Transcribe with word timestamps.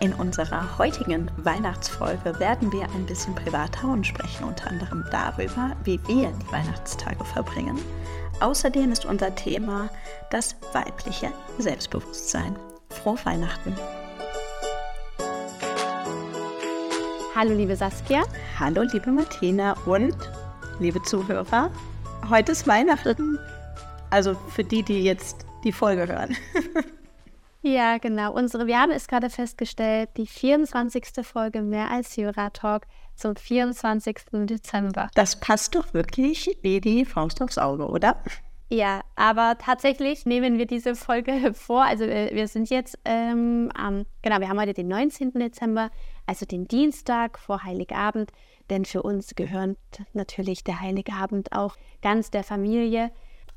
In 0.00 0.12
unserer 0.12 0.78
heutigen 0.78 1.28
Weihnachtsfolge 1.38 2.38
werden 2.38 2.70
wir 2.70 2.84
ein 2.84 3.04
bisschen 3.04 3.34
privater 3.34 3.88
und 3.88 4.06
sprechen 4.06 4.44
unter 4.44 4.68
anderem 4.68 5.04
darüber, 5.10 5.72
wie 5.82 5.98
wir 6.06 6.30
die 6.30 6.52
Weihnachtstage 6.52 7.24
verbringen. 7.24 7.76
Außerdem 8.38 8.92
ist 8.92 9.04
unser 9.04 9.34
Thema 9.34 9.90
das 10.30 10.54
weibliche 10.72 11.32
Selbstbewusstsein. 11.58 12.54
Frohe 12.90 13.18
Weihnachten! 13.24 13.74
Hallo 17.34 17.54
liebe 17.54 17.74
Saskia. 17.74 18.22
Hallo 18.58 18.82
liebe 18.82 19.10
Martina 19.10 19.74
und 19.84 20.14
liebe 20.78 21.02
Zuhörer. 21.02 21.72
Heute 22.30 22.52
ist 22.52 22.68
Weihnachten. 22.68 23.36
Also 24.10 24.36
für 24.54 24.62
die, 24.62 24.84
die 24.84 25.02
jetzt 25.02 25.44
die 25.64 25.72
Folge 25.72 26.06
hören. 26.06 26.36
Ja, 27.62 27.98
genau. 27.98 28.32
Unsere, 28.32 28.66
wir 28.66 28.80
haben 28.80 28.92
es 28.92 29.08
gerade 29.08 29.30
festgestellt, 29.30 30.10
die 30.16 30.26
24. 30.26 31.26
Folge 31.26 31.62
mehr 31.62 31.90
als 31.90 32.14
Jura 32.16 32.50
Talk 32.50 32.86
zum 33.16 33.34
24. 33.34 34.16
Dezember. 34.44 35.08
Das 35.14 35.40
passt 35.40 35.74
doch 35.74 35.92
wirklich 35.92 36.56
wie 36.62 36.80
die 36.80 37.04
Faust 37.04 37.42
aufs 37.42 37.58
Auge, 37.58 37.88
oder? 37.88 38.22
Ja, 38.70 39.00
aber 39.16 39.56
tatsächlich 39.58 40.26
nehmen 40.26 40.58
wir 40.58 40.66
diese 40.66 40.94
Folge 40.94 41.52
vor. 41.54 41.84
Also 41.84 42.06
wir, 42.06 42.30
wir 42.32 42.46
sind 42.46 42.70
jetzt 42.70 42.98
ähm, 43.04 43.70
am, 43.74 44.04
genau, 44.22 44.40
wir 44.40 44.48
haben 44.48 44.60
heute 44.60 44.74
den 44.74 44.88
19. 44.88 45.32
Dezember, 45.32 45.90
also 46.26 46.46
den 46.46 46.68
Dienstag 46.68 47.38
vor 47.38 47.64
Heiligabend. 47.64 48.30
Denn 48.70 48.84
für 48.84 49.02
uns 49.02 49.34
gehört 49.34 49.78
natürlich 50.12 50.62
der 50.62 50.80
Heiligabend 50.80 51.52
auch 51.52 51.76
ganz 52.02 52.30
der 52.30 52.44
Familie. 52.44 53.10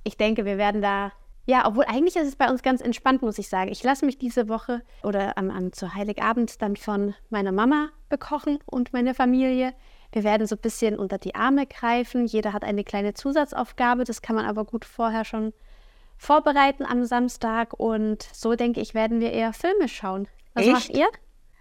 Ich 0.04 0.18
denke, 0.18 0.46
wir 0.46 0.58
werden 0.58 0.82
da 0.82 1.12
ja, 1.46 1.68
obwohl 1.68 1.86
eigentlich 1.86 2.16
ist 2.16 2.28
es 2.28 2.36
bei 2.36 2.50
uns 2.50 2.62
ganz 2.62 2.82
entspannt, 2.82 3.22
muss 3.22 3.40
ich 3.40 3.50
sagen. 3.50 3.72
Ich 3.72 3.84
lasse 3.84 4.06
mich 4.06 4.18
diese 4.18 4.48
Woche 4.48 4.82
oder 5.04 5.38
am, 5.38 5.50
am 5.50 5.74
zu 5.74 5.94
Heiligabend 5.94 6.62
dann 6.62 6.76
von 6.76 7.16
meiner 7.30 7.52
Mama 7.52 7.90
bekochen 8.10 8.60
und 8.66 8.94
meiner 8.94 9.16
Familie. 9.16 9.74
Wir 10.12 10.24
werden 10.24 10.46
so 10.46 10.56
ein 10.56 10.62
bisschen 10.62 11.00
unter 11.00 11.18
die 11.18 11.36
Arme 11.36 11.66
greifen. 11.66 12.26
Jeder 12.26 12.54
hat 12.54 12.64
eine 12.64 12.84
kleine 12.84 13.14
Zusatzaufgabe. 13.14 14.04
Das 14.04 14.22
kann 14.22 14.36
man 14.36 14.46
aber 14.46 14.66
gut 14.66 14.86
vorher 14.86 15.26
schon 15.26 15.54
vorbereiten 16.18 16.86
am 16.86 17.06
Samstag. 17.06 17.74
Und 17.74 18.28
so 18.34 18.56
denke 18.56 18.82
ich, 18.82 18.94
werden 18.94 19.20
wir 19.20 19.32
eher 19.32 19.54
Filme 19.54 19.88
schauen. 19.88 20.28
Was 20.54 20.66
Echt? 20.66 20.74
macht 20.74 20.90
ihr? 20.90 21.08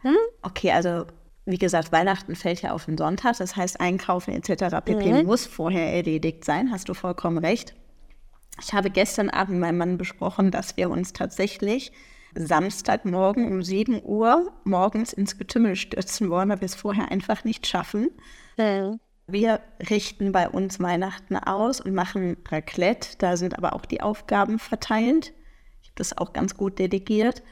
Hm? 0.03 0.17
Okay, 0.43 0.73
also 0.73 1.07
wie 1.47 1.59
gesagt, 1.59 1.91
Weihnachten 1.93 2.35
fällt 2.37 2.61
ja 2.63 2.73
auf 2.73 2.85
den 2.85 2.99
Sonntag. 2.99 3.39
Das 3.39 3.57
heißt, 3.57 3.81
Einkaufen 3.81 4.35
etc. 4.35 4.77
pp. 4.85 5.13
Mhm. 5.13 5.27
muss 5.27 5.47
vorher 5.47 5.95
erledigt 5.95 6.45
sein. 6.45 6.71
Hast 6.71 6.89
du 6.89 6.95
vollkommen 6.95 7.39
recht. 7.39 7.75
Ich 8.61 8.73
habe 8.73 8.91
gestern 8.91 9.31
Abend 9.31 9.53
mit 9.53 9.61
meinem 9.61 9.79
Mann 9.79 9.99
besprochen, 9.99 10.51
dass 10.51 10.77
wir 10.77 10.91
uns 10.91 11.13
tatsächlich 11.13 11.93
Samstagmorgen 12.35 13.51
um 13.51 13.63
7 13.63 14.03
Uhr 14.05 14.53
morgens 14.65 15.13
ins 15.13 15.39
Getümmel 15.39 15.77
stürzen 15.77 16.31
wollen, 16.31 16.49
weil 16.49 16.61
wir 16.61 16.67
es 16.67 16.75
vorher 16.75 17.11
einfach 17.11 17.45
nicht 17.45 17.67
schaffen. 17.67 18.11
Mhm. 18.57 19.01
Wir 19.27 19.61
richten 19.89 20.33
bei 20.33 20.49
uns 20.49 20.81
Weihnachten 20.81 21.37
aus 21.37 21.81
und 21.81 21.95
machen 21.95 22.37
Raclette. 22.49 23.17
Da 23.19 23.37
sind 23.37 23.57
aber 23.57 23.75
auch 23.75 23.87
die 23.87 24.01
Aufgaben 24.01 24.59
verteilt. 24.59 25.33
Ich 25.83 25.89
habe 25.89 25.97
das 25.97 26.19
auch 26.19 26.33
ganz 26.33 26.57
gut 26.57 26.79
delegiert. 26.79 27.43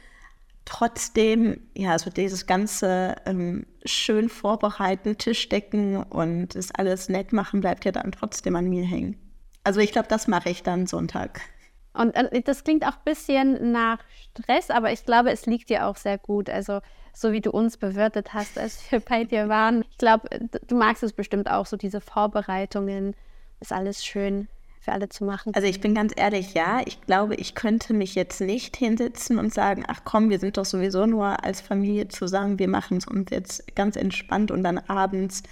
Trotzdem, 0.65 1.61
ja, 1.73 1.91
also 1.91 2.09
dieses 2.09 2.45
ganze 2.45 3.15
ähm, 3.25 3.65
schön 3.85 4.29
vorbereiten, 4.29 5.17
Tisch 5.17 5.49
decken 5.49 5.97
und 5.97 6.53
das 6.53 6.71
alles 6.71 7.09
nett 7.09 7.33
machen, 7.33 7.61
bleibt 7.61 7.85
ja 7.85 7.91
dann 7.91 8.11
trotzdem 8.11 8.55
an 8.55 8.69
mir 8.69 8.83
hängen. 8.83 9.28
Also 9.63 9.79
ich 9.79 9.91
glaube, 9.91 10.07
das 10.07 10.27
mache 10.27 10.49
ich 10.49 10.63
dann 10.63 10.87
Sonntag. 10.87 11.41
Und 11.93 12.15
äh, 12.15 12.41
das 12.41 12.63
klingt 12.63 12.85
auch 12.85 12.97
ein 12.97 13.03
bisschen 13.05 13.71
nach 13.71 13.99
Stress, 14.37 14.69
aber 14.69 14.91
ich 14.91 15.05
glaube, 15.05 15.31
es 15.31 15.45
liegt 15.45 15.69
dir 15.69 15.85
auch 15.85 15.97
sehr 15.97 16.17
gut. 16.17 16.49
Also 16.49 16.81
so 17.13 17.31
wie 17.31 17.41
du 17.41 17.51
uns 17.51 17.77
bewirtet 17.77 18.33
hast, 18.33 18.57
als 18.57 18.91
wir 18.91 18.99
bei 19.07 19.23
dir 19.23 19.49
waren. 19.49 19.83
Ich 19.89 19.97
glaube, 19.97 20.29
du 20.67 20.75
magst 20.75 21.03
es 21.03 21.13
bestimmt 21.13 21.49
auch, 21.49 21.65
so 21.65 21.77
diese 21.77 22.01
Vorbereitungen. 22.01 23.15
Ist 23.59 23.73
alles 23.73 24.05
schön 24.05 24.47
für 24.79 24.93
alle 24.93 25.09
zu 25.09 25.25
machen. 25.25 25.53
Also 25.53 25.67
ich 25.67 25.81
bin 25.81 25.93
ganz 25.93 26.13
ehrlich, 26.15 26.53
ja, 26.53 26.81
ich 26.85 27.01
glaube, 27.01 27.35
ich 27.35 27.53
könnte 27.53 27.93
mich 27.93 28.15
jetzt 28.15 28.39
nicht 28.39 28.77
hinsetzen 28.77 29.37
und 29.37 29.53
sagen, 29.53 29.83
ach 29.87 30.01
komm, 30.05 30.29
wir 30.29 30.39
sind 30.39 30.57
doch 30.57 30.65
sowieso 30.65 31.05
nur 31.05 31.43
als 31.43 31.59
Familie 31.59 32.07
zusammen, 32.07 32.59
wir 32.59 32.69
machen 32.69 32.97
es 32.97 33.07
uns 33.07 33.29
jetzt 33.31 33.75
ganz 33.75 33.97
entspannt 33.97 34.51
und 34.51 34.63
dann 34.63 34.77
abends 34.77 35.43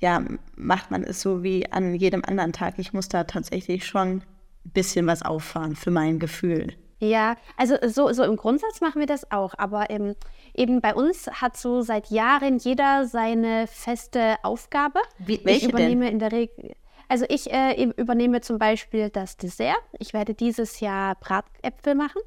ja, 0.00 0.22
macht 0.56 0.90
man 0.90 1.04
es 1.04 1.20
so 1.20 1.42
wie 1.42 1.70
an 1.70 1.94
jedem 1.94 2.24
anderen 2.24 2.52
Tag. 2.52 2.78
Ich 2.78 2.92
muss 2.92 3.08
da 3.08 3.24
tatsächlich 3.24 3.86
schon 3.86 4.08
ein 4.08 4.22
bisschen 4.64 5.06
was 5.06 5.22
auffahren 5.22 5.76
für 5.76 5.90
mein 5.90 6.18
Gefühl. 6.18 6.74
Ja, 6.98 7.36
also 7.56 7.76
so, 7.86 8.12
so 8.12 8.24
im 8.24 8.36
Grundsatz 8.36 8.82
machen 8.82 9.00
wir 9.00 9.06
das 9.06 9.30
auch, 9.30 9.54
aber 9.56 9.88
eben, 9.88 10.16
eben 10.54 10.82
bei 10.82 10.94
uns 10.94 11.28
hat 11.28 11.56
so 11.56 11.80
seit 11.80 12.10
Jahren 12.10 12.58
jeder 12.58 13.06
seine 13.06 13.66
feste 13.66 14.36
Aufgabe. 14.42 15.00
Wie, 15.18 15.40
welche 15.44 15.66
ich 15.66 15.72
übernehme 15.72 16.04
denn? 16.04 16.14
in 16.14 16.18
der 16.18 16.32
Regel, 16.32 16.74
also 17.08 17.24
ich 17.28 17.50
äh, 17.50 17.82
übernehme 17.96 18.42
zum 18.42 18.58
Beispiel 18.58 19.08
das 19.08 19.38
Dessert. 19.38 19.80
Ich 19.98 20.12
werde 20.12 20.34
dieses 20.34 20.80
Jahr 20.80 21.14
Bratäpfel 21.16 21.94
machen 21.94 22.20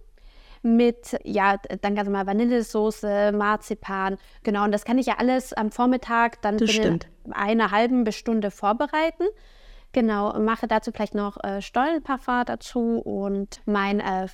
mit, 0.64 1.18
ja, 1.24 1.58
dann 1.82 1.94
ganz 1.94 2.08
normal 2.08 2.26
Vanillesoße, 2.26 3.32
Marzipan, 3.34 4.18
genau. 4.44 4.64
Und 4.64 4.72
das 4.72 4.86
kann 4.86 4.98
ich 4.98 5.06
ja 5.08 5.16
alles 5.18 5.54
am 5.54 5.72
Vormittag 5.72 6.42
dann 6.42 6.58
binnen 6.58 6.70
stimmt. 6.70 7.08
einer 7.32 7.72
halben 7.72 8.04
bis 8.04 8.16
Stunde 8.16 8.50
vorbereiten. 8.50 9.26
Genau, 9.92 10.40
mache 10.40 10.68
dazu 10.68 10.92
vielleicht 10.92 11.14
noch 11.14 11.42
äh, 11.44 11.62
Stollenparfum 11.62 12.44
dazu 12.46 13.00
und 13.00 13.62
mein 13.66 14.00
äh, 14.00 14.28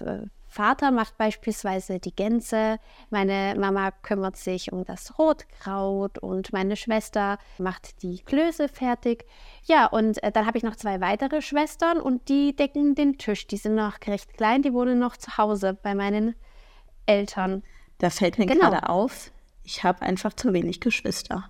Vater 0.50 0.90
macht 0.92 1.16
beispielsweise 1.18 2.00
die 2.00 2.16
Gänse, 2.16 2.80
meine 3.12 3.56
Mama 3.60 3.92
kümmert 3.92 4.36
sich 4.36 4.74
um 4.74 4.84
das 4.84 5.20
Rotkraut 5.20 6.18
und 6.18 6.52
meine 6.52 6.76
Schwester 6.76 7.38
macht 7.60 8.02
die 8.02 8.20
Klöße 8.24 8.68
fertig. 8.68 9.26
Ja, 9.66 9.86
und 9.86 10.22
äh, 10.24 10.32
dann 10.32 10.48
habe 10.48 10.58
ich 10.58 10.64
noch 10.64 10.76
zwei 10.76 11.00
weitere 11.02 11.42
Schwestern 11.44 12.02
und 12.02 12.28
die 12.30 12.56
decken 12.56 12.96
den 12.96 13.18
Tisch. 13.20 13.46
Die 13.48 13.58
sind 13.58 13.76
noch 13.76 14.00
recht 14.08 14.34
klein, 14.34 14.64
die 14.64 14.74
wohnen 14.74 14.98
noch 14.98 15.16
zu 15.18 15.38
Hause 15.38 15.78
bei 15.82 15.94
meinen 15.94 16.36
Eltern. 17.06 17.64
Da 18.00 18.10
fällt 18.10 18.40
mir 18.40 18.48
Genau. 18.48 18.70
gerade 18.72 18.90
auf, 18.90 19.32
ich 19.64 19.84
habe 19.84 20.02
einfach 20.02 20.34
zu 20.34 20.52
wenig 20.54 20.80
Geschwister. 20.82 21.50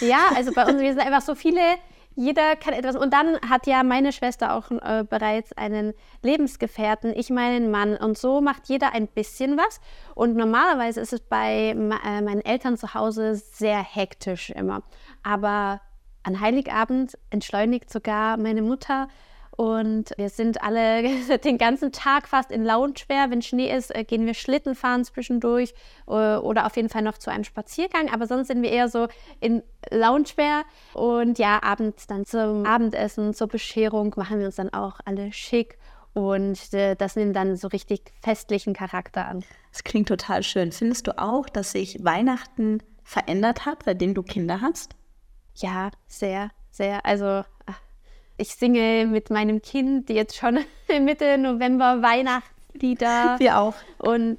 Ja, 0.00 0.28
also 0.34 0.52
bei 0.52 0.66
uns, 0.66 0.80
wir 0.80 0.92
sind 0.92 1.00
einfach 1.06 1.22
so 1.22 1.34
viele, 1.34 1.60
jeder 2.14 2.56
kann 2.56 2.74
etwas. 2.74 2.96
Und 2.96 3.12
dann 3.12 3.38
hat 3.48 3.66
ja 3.66 3.82
meine 3.82 4.12
Schwester 4.12 4.54
auch 4.54 4.70
äh, 4.70 5.04
bereits 5.08 5.52
einen 5.52 5.94
Lebensgefährten, 6.22 7.12
ich 7.16 7.30
meinen 7.30 7.70
Mann. 7.70 7.96
Und 7.96 8.18
so 8.18 8.40
macht 8.40 8.68
jeder 8.68 8.92
ein 8.92 9.08
bisschen 9.08 9.56
was. 9.56 9.80
Und 10.14 10.36
normalerweise 10.36 11.00
ist 11.00 11.12
es 11.12 11.20
bei 11.20 11.70
äh, 11.70 11.74
meinen 11.74 12.44
Eltern 12.44 12.76
zu 12.76 12.94
Hause 12.94 13.34
sehr 13.34 13.82
hektisch 13.82 14.50
immer. 14.50 14.82
Aber 15.22 15.80
an 16.22 16.40
Heiligabend 16.40 17.18
entschleunigt 17.30 17.90
sogar 17.90 18.36
meine 18.36 18.62
Mutter. 18.62 19.08
Und 19.56 20.10
wir 20.16 20.30
sind 20.30 20.62
alle 20.62 21.38
den 21.44 21.58
ganzen 21.58 21.92
Tag 21.92 22.28
fast 22.28 22.50
in 22.50 22.64
Loungewear. 22.64 23.30
Wenn 23.30 23.42
Schnee 23.42 23.72
ist, 23.72 23.94
äh, 23.94 24.04
gehen 24.04 24.26
wir 24.26 24.34
Schlitten 24.34 24.74
fahren 24.74 25.04
zwischendurch 25.04 25.74
äh, 26.08 26.36
oder 26.36 26.66
auf 26.66 26.76
jeden 26.76 26.88
Fall 26.88 27.02
noch 27.02 27.18
zu 27.18 27.30
einem 27.30 27.44
Spaziergang. 27.44 28.12
Aber 28.12 28.26
sonst 28.26 28.48
sind 28.48 28.62
wir 28.62 28.70
eher 28.70 28.88
so 28.88 29.06
in 29.40 29.62
Loungewear. 29.90 30.64
Und 30.92 31.38
ja, 31.38 31.62
abends 31.62 32.06
dann 32.06 32.24
zum 32.24 32.66
Abendessen, 32.66 33.32
zur 33.32 33.46
Bescherung 33.46 34.12
machen 34.16 34.40
wir 34.40 34.46
uns 34.46 34.56
dann 34.56 34.72
auch 34.72 34.98
alle 35.04 35.32
schick. 35.32 35.78
Und 36.14 36.72
äh, 36.72 36.96
das 36.96 37.16
nimmt 37.16 37.36
dann 37.36 37.56
so 37.56 37.68
richtig 37.68 38.12
festlichen 38.22 38.74
Charakter 38.74 39.26
an. 39.26 39.44
Das 39.70 39.84
klingt 39.84 40.08
total 40.08 40.42
schön. 40.42 40.72
Findest 40.72 41.06
du 41.06 41.18
auch, 41.18 41.48
dass 41.48 41.72
sich 41.72 42.04
Weihnachten 42.04 42.82
verändert 43.04 43.66
hat, 43.66 43.84
seitdem 43.84 44.14
du 44.14 44.22
Kinder 44.22 44.60
hast? 44.60 44.96
Ja, 45.56 45.90
sehr, 46.06 46.50
sehr. 46.70 47.04
Also 47.04 47.44
ich 48.36 48.54
singe 48.54 49.06
mit 49.06 49.30
meinem 49.30 49.62
Kind 49.62 50.10
jetzt 50.10 50.36
schon 50.36 50.58
Mitte 51.00 51.38
November 51.38 52.02
Weihnachtslieder. 52.02 53.36
Wir 53.38 53.58
auch. 53.58 53.74
und 53.98 54.38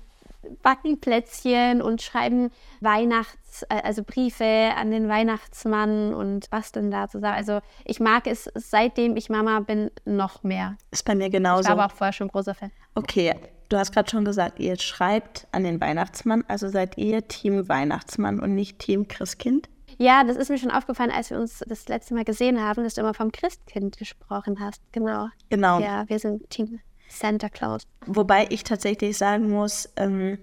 backen 0.61 0.99
Plätzchen 0.99 1.81
und 1.81 2.01
schreiben 2.03 2.51
Weihnachts-, 2.81 3.63
äh, 3.69 3.81
also 3.83 4.03
Briefe 4.03 4.71
an 4.77 4.91
den 4.91 5.07
Weihnachtsmann 5.09 6.13
und 6.13 6.49
basteln 6.51 6.91
da 6.91 7.07
zusammen. 7.07 7.35
Also 7.35 7.61
ich 7.83 7.99
mag 7.99 8.27
es, 8.27 8.49
seitdem 8.53 9.17
ich 9.17 9.29
Mama 9.29 9.59
bin, 9.61 9.89
noch 10.05 10.43
mehr. 10.43 10.77
Ist 10.91 11.03
bei 11.05 11.15
mir 11.15 11.27
Ich 11.27 11.31
genauso. 11.31 11.65
war 11.69 11.71
aber 11.79 11.85
auch 11.87 11.95
vorher 11.97 12.13
schon 12.13 12.27
großer 12.27 12.53
Fan. 12.53 12.71
Okay, 12.93 13.33
du 13.69 13.77
hast 13.77 13.91
gerade 13.91 14.09
schon 14.09 14.23
gesagt, 14.23 14.59
ihr 14.59 14.77
schreibt 14.79 15.47
an 15.51 15.63
den 15.63 15.81
Weihnachtsmann, 15.81 16.43
also 16.47 16.67
seid 16.69 16.97
ihr 16.97 17.27
Team 17.27 17.67
Weihnachtsmann 17.67 18.39
und 18.39 18.53
nicht 18.53 18.77
Team 18.79 19.07
Christkind? 19.07 19.67
Ja, 19.97 20.23
das 20.23 20.37
ist 20.37 20.49
mir 20.49 20.57
schon 20.57 20.71
aufgefallen, 20.71 21.11
als 21.11 21.29
wir 21.29 21.39
uns 21.39 21.63
das 21.67 21.87
letzte 21.87 22.13
Mal 22.13 22.25
gesehen 22.25 22.61
haben, 22.61 22.83
dass 22.83 22.95
du 22.95 23.01
immer 23.01 23.13
vom 23.13 23.31
Christkind 23.31 23.97
gesprochen 23.97 24.59
hast. 24.59 24.81
Genau. 24.91 25.29
Genau. 25.49 25.79
Ja, 25.79 26.07
wir 26.07 26.19
sind 26.19 26.49
Team 26.49 26.79
Santa 27.07 27.49
Claus. 27.49 27.83
Wobei 28.05 28.47
ich 28.49 28.63
tatsächlich 28.63 29.17
sagen 29.17 29.49
muss, 29.49 29.89
ähm, 29.95 30.37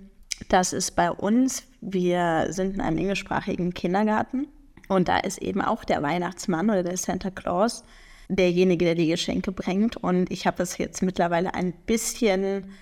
dass 0.49 0.73
es 0.73 0.91
bei 0.91 1.11
uns, 1.11 1.65
wir 1.81 2.47
sind 2.51 2.75
in 2.75 2.81
einem 2.81 2.99
englischsprachigen 2.99 3.75
Kindergarten 3.75 4.49
und 4.89 5.09
da 5.09 5.19
ist 5.19 5.39
eben 5.39 5.61
auch 5.61 5.85
der 5.85 6.03
Weihnachtsmann 6.03 6.71
oder 6.71 6.83
der 6.83 6.97
Santa 6.97 7.31
Claus 7.31 7.85
derjenige, 8.29 8.85
der 8.85 8.95
die 8.95 9.09
Geschenke 9.09 9.53
bringt. 9.53 9.97
Und 9.97 10.31
ich 10.31 10.47
habe 10.47 10.63
es 10.63 10.79
jetzt 10.79 11.03
mittlerweile 11.03 11.55
ein 11.55 11.73
bisschen 11.73 12.73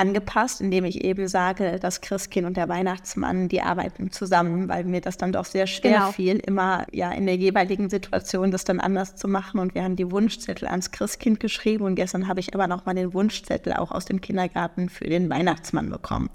angepasst, 0.00 0.62
indem 0.62 0.84
ich 0.84 1.04
eben 1.04 1.28
sage, 1.28 1.78
das 1.78 2.00
Christkind 2.00 2.46
und 2.46 2.56
der 2.56 2.68
Weihnachtsmann, 2.68 3.48
die 3.48 3.60
arbeiten 3.60 4.10
zusammen, 4.10 4.68
weil 4.68 4.84
mir 4.84 5.02
das 5.02 5.18
dann 5.18 5.32
doch 5.32 5.44
sehr 5.44 5.66
schwer 5.66 5.92
genau. 5.92 6.12
fiel, 6.12 6.38
immer 6.38 6.86
ja 6.90 7.12
in 7.12 7.26
der 7.26 7.36
jeweiligen 7.36 7.90
Situation 7.90 8.50
das 8.50 8.64
dann 8.64 8.80
anders 8.80 9.16
zu 9.16 9.28
machen. 9.28 9.60
Und 9.60 9.74
wir 9.74 9.84
haben 9.84 9.96
die 9.96 10.10
Wunschzettel 10.10 10.66
ans 10.68 10.90
Christkind 10.90 11.38
geschrieben 11.38 11.84
und 11.84 11.96
gestern 11.96 12.28
habe 12.28 12.40
ich 12.40 12.54
aber 12.54 12.66
noch 12.66 12.86
mal 12.86 12.94
den 12.94 13.12
Wunschzettel 13.12 13.74
auch 13.74 13.92
aus 13.92 14.06
dem 14.06 14.22
Kindergarten 14.22 14.88
für 14.88 15.04
den 15.04 15.28
Weihnachtsmann 15.28 15.90
bekommen. 15.90 16.30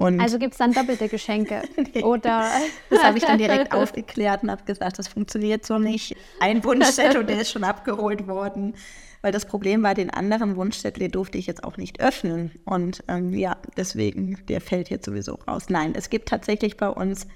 Und 0.00 0.18
also 0.18 0.38
gibt 0.38 0.52
es 0.54 0.58
dann 0.58 0.72
doppelte 0.72 1.08
Geschenke? 1.08 1.62
nee, 1.94 2.02
Oder? 2.02 2.50
Das 2.88 3.02
habe 3.02 3.18
ich 3.18 3.24
dann 3.24 3.36
direkt 3.36 3.72
aufgeklärt 3.74 4.42
und 4.42 4.50
habe 4.50 4.64
gesagt, 4.64 4.98
das 4.98 5.08
funktioniert 5.08 5.66
so 5.66 5.78
nicht. 5.78 6.16
Ein 6.40 6.64
Wunschzettel, 6.64 7.22
der 7.24 7.42
ist 7.42 7.52
schon 7.52 7.64
abgeholt 7.64 8.26
worden 8.26 8.74
weil 9.22 9.32
das 9.32 9.44
Problem 9.44 9.82
war, 9.82 9.94
den 9.94 10.10
anderen 10.10 10.56
Wunschzettel 10.56 11.10
durfte 11.10 11.38
ich 11.38 11.46
jetzt 11.46 11.64
auch 11.64 11.76
nicht 11.76 12.00
öffnen. 12.00 12.52
Und 12.64 13.04
ähm, 13.08 13.34
ja, 13.34 13.58
deswegen, 13.76 14.38
der 14.48 14.60
fällt 14.60 14.88
jetzt 14.88 15.04
sowieso 15.04 15.34
raus. 15.46 15.66
Nein, 15.68 15.92
es 15.94 16.08
gibt 16.10 16.28
tatsächlich 16.28 16.76
bei 16.76 16.88
uns 16.88 17.26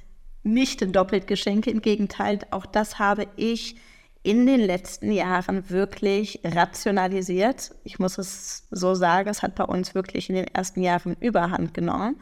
nicht 0.43 0.95
doppelt 0.95 1.27
Geschenke. 1.27 1.71
Im 1.71 1.83
Gegenteil, 1.83 2.39
auch 2.51 2.67
das 2.67 2.99
habe 2.99 3.27
ich 3.37 3.77
in 4.23 4.47
den 4.47 4.61
letzten 4.61 5.13
Jahren 5.13 5.69
wirklich 5.69 6.41
rationalisiert. 6.43 7.73
Ich 7.85 7.99
muss 7.99 8.17
es 8.17 8.67
so 8.71 8.95
sagen, 8.95 9.29
es 9.29 9.43
hat 9.43 9.55
bei 9.55 9.65
uns 9.65 9.95
wirklich 9.95 10.31
in 10.31 10.37
den 10.37 10.47
ersten 10.47 10.81
Jahren 10.81 11.17
Überhand 11.21 11.75
genommen. 11.75 12.17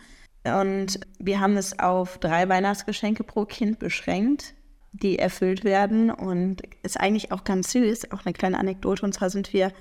Und 0.45 1.01
wir 1.19 1.41
haben 1.41 1.57
es 1.57 1.79
auf 1.79 2.19
drei 2.19 2.49
Weihnachtsgeschenke 2.49 3.23
pro 3.23 3.45
Kind 3.45 3.79
beschränkt 3.79 4.55
die 4.93 5.19
erfüllt 5.19 5.65
werden. 5.65 6.11
Und 6.11 6.63
ist 6.83 7.01
eigentlich 7.01 7.33
auch 7.33 7.45
ganz 7.45 7.73
süß, 7.73 8.13
auch 8.13 8.25
eine 8.25 8.33
kleine 8.33 8.59
Anekdote. 8.59 9.05
Und 9.05 9.13
zwar 9.13 9.31
sind 9.31 9.53
wir, 9.53 9.73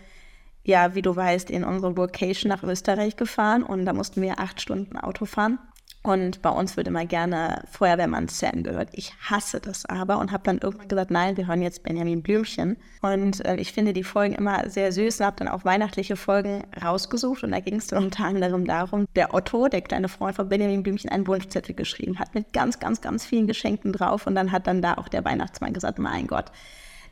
ja, 0.64 0.96
wie 0.96 1.02
du 1.02 1.16
weißt, 1.16 1.50
in 1.50 1.64
unsere 1.64 1.98
Vocation 1.98 2.50
nach 2.50 2.64
Österreich 2.64 3.16
gefahren 3.16 3.64
und 3.64 3.86
da 3.86 3.94
mussten 3.94 4.22
wir 4.22 4.40
acht 4.40 4.62
Stunden 4.62 4.98
Auto 4.98 5.26
fahren. 5.26 5.60
Und 6.04 6.42
bei 6.42 6.50
uns 6.50 6.78
wird 6.78 6.88
immer 6.88 7.06
gerne 7.06 7.64
Feuerwehrmann 7.70 8.28
Sam 8.28 8.64
gehört. 8.64 8.90
Ich 8.94 9.14
hasse 9.22 9.60
das 9.60 9.86
aber 9.86 10.18
und 10.18 10.32
habe 10.32 10.44
dann 10.44 10.58
irgendwann 10.58 10.88
gesagt, 10.88 11.12
nein, 11.12 11.38
wir 11.38 11.46
hören 11.46 11.62
jetzt 11.62 11.84
Benjamin 11.84 12.24
Blümchen. 12.24 12.78
Und 13.04 13.46
äh, 13.46 13.58
ich 13.58 13.72
finde 13.72 13.94
die 13.94 14.04
Folgen 14.04 14.34
immer 14.34 14.68
sehr 14.68 14.92
süß 14.92 15.20
und 15.20 15.26
habe 15.28 15.36
dann 15.38 15.48
auch 15.48 15.64
weihnachtliche 15.64 16.16
Folgen 16.16 16.64
rausgesucht. 16.84 17.44
Und 17.44 17.52
da 17.52 17.60
ging 17.60 17.76
es 17.76 17.88
dann 17.88 18.06
unter 18.06 18.26
anderem 18.26 18.66
darum, 18.66 19.06
der 19.16 19.36
Otto, 19.36 19.68
der 19.68 19.82
kleine 19.82 20.10
Freund 20.10 20.36
von 20.36 20.50
Benjamin 20.50 20.82
Blümchen, 20.82 21.12
einen 21.12 21.28
Wunschzettel 21.28 21.76
geschrieben 21.76 22.18
hat 22.18 22.34
mit 22.34 22.52
ganz, 22.52 22.80
ganz, 22.80 23.02
ganz 23.02 23.24
vielen 23.24 23.46
Geschenken 23.46 23.94
drauf. 23.94 24.26
Und 24.26 24.34
dann 24.34 24.52
hat 24.52 24.66
dann 24.66 24.82
da 24.82 24.96
auch 24.96 25.08
der 25.08 25.24
Weihnachtsmann 25.24 25.74
gesagt, 25.74 26.00
mein 26.00 26.26
Gott, 26.26 26.46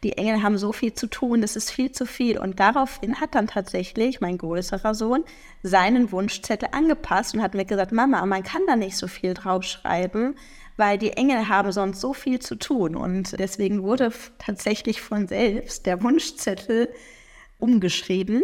die 0.03 0.13
Engel 0.13 0.41
haben 0.41 0.57
so 0.57 0.71
viel 0.71 0.93
zu 0.93 1.07
tun, 1.07 1.41
das 1.41 1.55
ist 1.55 1.71
viel 1.71 1.91
zu 1.91 2.05
viel. 2.05 2.39
Und 2.39 2.59
daraufhin 2.59 3.19
hat 3.19 3.35
dann 3.35 3.47
tatsächlich 3.47 4.21
mein 4.21 4.37
größerer 4.37 4.93
Sohn 4.93 5.23
seinen 5.61 6.11
Wunschzettel 6.11 6.69
angepasst 6.71 7.35
und 7.35 7.41
hat 7.41 7.53
mir 7.53 7.65
gesagt, 7.65 7.91
Mama, 7.91 8.25
man 8.25 8.43
kann 8.43 8.61
da 8.67 8.75
nicht 8.75 8.95
so 8.95 9.07
viel 9.07 9.33
draufschreiben, 9.33 10.35
weil 10.77 10.97
die 10.97 11.11
Engel 11.11 11.49
haben 11.49 11.71
sonst 11.73 11.99
so 11.99 12.13
viel 12.13 12.39
zu 12.39 12.55
tun. 12.55 12.95
Und 12.95 13.37
deswegen 13.39 13.83
wurde 13.83 14.13
tatsächlich 14.37 15.01
von 15.01 15.27
selbst 15.27 15.85
der 15.85 16.01
Wunschzettel 16.01 16.89
umgeschrieben 17.57 18.43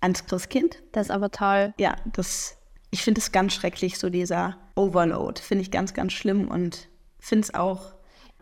ans 0.00 0.26
Christkind. 0.26 0.82
Das 0.90 1.06
ist 1.06 1.12
aber 1.12 1.30
toll. 1.30 1.72
Ja, 1.78 1.94
das, 2.12 2.56
ich 2.90 3.02
finde 3.02 3.20
es 3.20 3.30
ganz 3.30 3.54
schrecklich, 3.54 3.98
so 3.98 4.10
dieser 4.10 4.58
Overload. 4.74 5.40
Finde 5.40 5.62
ich 5.62 5.70
ganz, 5.70 5.94
ganz 5.94 6.12
schlimm 6.12 6.48
und 6.48 6.88
finde 7.20 7.44
es 7.44 7.54
auch 7.54 7.94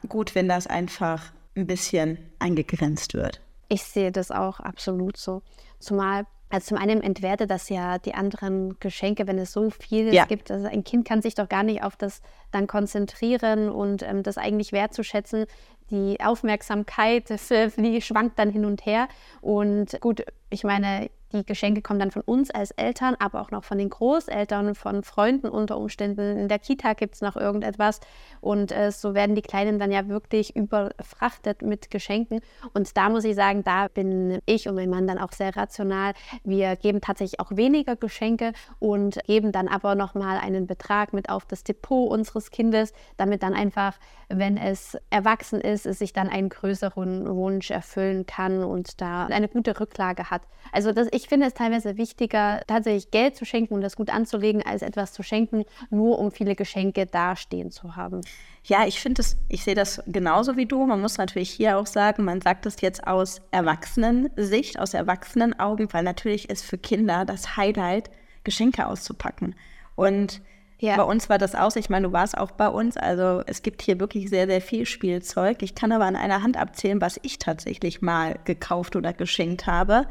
gut, 0.09 0.35
wenn 0.35 0.49
das 0.49 0.67
einfach 0.67 1.33
ein 1.57 1.67
bisschen 1.67 2.19
eingegrenzt 2.39 3.15
wird. 3.15 3.41
Ich 3.69 3.83
sehe 3.83 4.13
das 4.13 4.31
auch 4.31 4.61
absolut 4.61 5.17
so. 5.17 5.43
Zumal 5.79 6.27
also 6.55 6.69
zum 6.69 6.79
einen 6.79 7.03
entwertet 7.03 7.51
das 7.51 7.69
ja 7.69 7.99
die 7.99 8.15
anderen 8.15 8.79
Geschenke, 8.79 9.27
wenn 9.27 9.39
es 9.39 9.51
so 9.53 9.71
viel 9.71 10.15
ja. 10.15 10.25
gibt. 10.25 10.53
Also 10.53 10.69
ein 10.69 10.85
Kind 10.85 11.05
kann 11.05 11.21
sich 11.21 11.35
doch 11.35 11.49
gar 11.49 11.65
nicht 11.65 11.83
auf 11.83 11.97
das 11.97 12.23
dann 12.53 12.69
konzentrieren 12.69 13.69
und 13.69 14.05
ähm, 14.05 14.23
das 14.23 14.39
eigentlich 14.39 14.71
wertzuschätzen. 14.71 15.47
Die 15.91 16.21
Aufmerksamkeit 16.21 17.29
die 17.77 18.01
schwankt 18.01 18.39
dann 18.39 18.51
hin 18.51 18.67
und 18.67 18.87
her. 18.87 19.09
Und 19.41 20.01
gut, 20.01 20.25
ich 20.49 20.63
meine, 20.63 21.11
die 21.41 21.47
Geschenke 21.47 21.83
kommen 21.83 21.99
dann 21.99 22.11
von 22.11 22.23
uns 22.23 22.51
als 22.51 22.71
Eltern, 22.73 23.17
aber 23.19 23.41
auch 23.41 23.51
noch 23.51 23.65
von 23.65 23.79
den 23.79 23.91
Großeltern, 23.91 24.75
von 24.75 25.03
Freunden 25.03 25.49
unter 25.49 25.77
Umständen. 25.77 26.39
In 26.39 26.49
der 26.49 26.59
Kita 26.59 26.95
gibt 26.95 27.15
es 27.15 27.21
noch 27.21 27.37
irgendetwas. 27.37 28.01
Und 28.41 28.73
äh, 28.73 28.91
so 28.91 29.15
werden 29.15 29.35
die 29.35 29.43
Kleinen 29.43 29.79
dann 29.79 29.91
ja 29.91 30.09
wirklich 30.09 30.55
überfrachtet 30.57 31.63
mit 31.63 31.91
Geschenken. 31.91 32.41
Und 32.73 32.97
da 32.97 33.09
muss 33.09 33.25
ich 33.25 33.35
sagen, 33.35 33.65
da 33.65 33.89
bin 33.89 34.41
ich 34.47 34.69
und 34.69 34.75
mein 34.75 34.91
Mann 34.91 35.07
dann 35.07 35.19
auch 35.19 35.33
sehr 35.33 35.57
rational. 35.57 36.13
Wir 36.45 36.77
geben 36.77 37.01
tatsächlich 37.01 37.41
auch 37.41 37.51
weniger 37.57 37.97
Geschenke 37.97 38.53
und 38.79 39.19
geben 39.27 39.53
dann 39.53 39.69
aber 39.69 39.95
nochmal 39.95 40.39
einen 40.39 40.67
Betrag 40.67 41.13
mit 41.13 41.29
auf 41.29 41.45
das 41.47 41.65
Depot 41.65 42.11
unseres 42.11 42.51
Kindes, 42.51 42.93
damit 43.17 43.43
dann 43.43 43.55
einfach, 43.55 43.95
wenn 44.29 44.57
es 44.57 44.97
erwachsen 45.11 45.61
ist, 45.61 45.87
es 45.87 45.99
sich 45.99 46.13
dann 46.13 46.29
einen 46.29 46.49
größeren 46.49 47.35
Wunsch 47.35 47.71
erfüllen 47.71 48.27
kann 48.27 48.63
und 48.65 49.01
da 49.01 49.27
eine 49.27 49.49
gute 49.49 49.79
Rücklage 49.79 50.31
hat. 50.31 50.43
Also 50.73 50.93
das, 50.93 51.09
ich 51.13 51.24
finde 51.29 51.47
es 51.47 51.55
teilweise 51.55 51.97
wichtiger, 51.97 52.63
tatsächlich 52.67 53.11
Geld 53.11 53.37
zu 53.37 53.45
schenken 53.45 53.75
und 53.75 53.81
das 53.81 53.97
gut 53.97 54.11
anzulegen, 54.11 54.63
als 54.63 54.83
etwas 54.83 55.13
zu 55.13 55.23
schenken, 55.23 55.65
nur 55.91 56.19
um 56.19 56.31
viele 56.31 56.55
Geschenke 56.55 57.07
dastehen 57.07 57.71
zu 57.71 57.97
haben. 57.97 58.23
Ja, 58.65 58.87
ich 58.87 59.01
finde 59.01 59.23
es, 59.23 59.37
ich 59.49 59.63
sehe 59.63 59.75
das 59.75 60.03
genauso 60.07 60.57
wie 60.57 60.67
du. 60.67 60.87
Man 60.87 61.01
muss 61.01 61.19
natürlich 61.19 61.51
hier 61.51 61.79
auch 61.79 61.87
sagen, 61.87 62.25
man 62.25 62.41
sagt 62.41 62.67
es 62.67 62.81
jetzt 62.81 63.07
aus 63.07 63.43
Erwachsenensicht, 63.51 64.79
aus 64.79 64.95
Erwachsenenaugen, 64.95 65.93
weil 65.93 66.03
natürlich 66.03 66.49
ist 66.49 66.65
für 66.65 66.79
Kinder 66.79 67.25
das 67.25 67.57
Highlight, 67.57 68.11
Geschenke 68.43 68.87
auszupacken. 68.87 69.55
Und 69.95 70.41
ja. 70.85 70.97
Bei 70.97 71.05
uns 71.05 71.31
war 71.31 71.39
das 71.39 71.55
auch, 71.55 71.75
ich 71.77 71.89
meine, 71.89 72.09
du 72.09 72.13
warst 72.13 72.37
auch 72.37 72.51
bei 72.51 72.69
uns, 72.69 72.97
also 72.97 73.43
es 73.47 73.63
gibt 73.63 73.81
hier 73.81 74.01
wirklich 74.01 74.29
sehr, 74.29 74.47
sehr 74.47 74.61
viel 74.61 74.85
Spielzeug. 74.85 75.63
Ich 75.63 75.75
kann 75.75 75.93
aber 75.93 76.05
an 76.05 76.17
einer 76.17 76.43
Hand 76.43 76.59
abzählen, 76.59 77.01
was 77.01 77.19
ich 77.23 77.39
tatsächlich 77.39 78.03
mal 78.03 78.39
gekauft 78.45 78.95
oder 78.95 79.15
geschenkt 79.15 79.67
habe. 79.67 80.07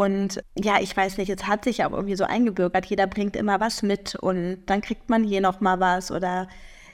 Und 0.00 0.42
ja, 0.58 0.80
ich 0.80 0.96
weiß 0.96 1.18
nicht, 1.18 1.28
es 1.28 1.46
hat 1.46 1.62
sich 1.62 1.84
auch 1.84 1.92
irgendwie 1.92 2.16
so 2.16 2.24
eingebürgert, 2.24 2.86
jeder 2.86 3.06
bringt 3.06 3.36
immer 3.36 3.60
was 3.60 3.82
mit 3.82 4.14
und 4.14 4.62
dann 4.64 4.80
kriegt 4.80 5.10
man 5.10 5.24
hier 5.24 5.42
noch 5.42 5.60
mal 5.60 5.78
was. 5.78 6.10
Oder 6.10 6.48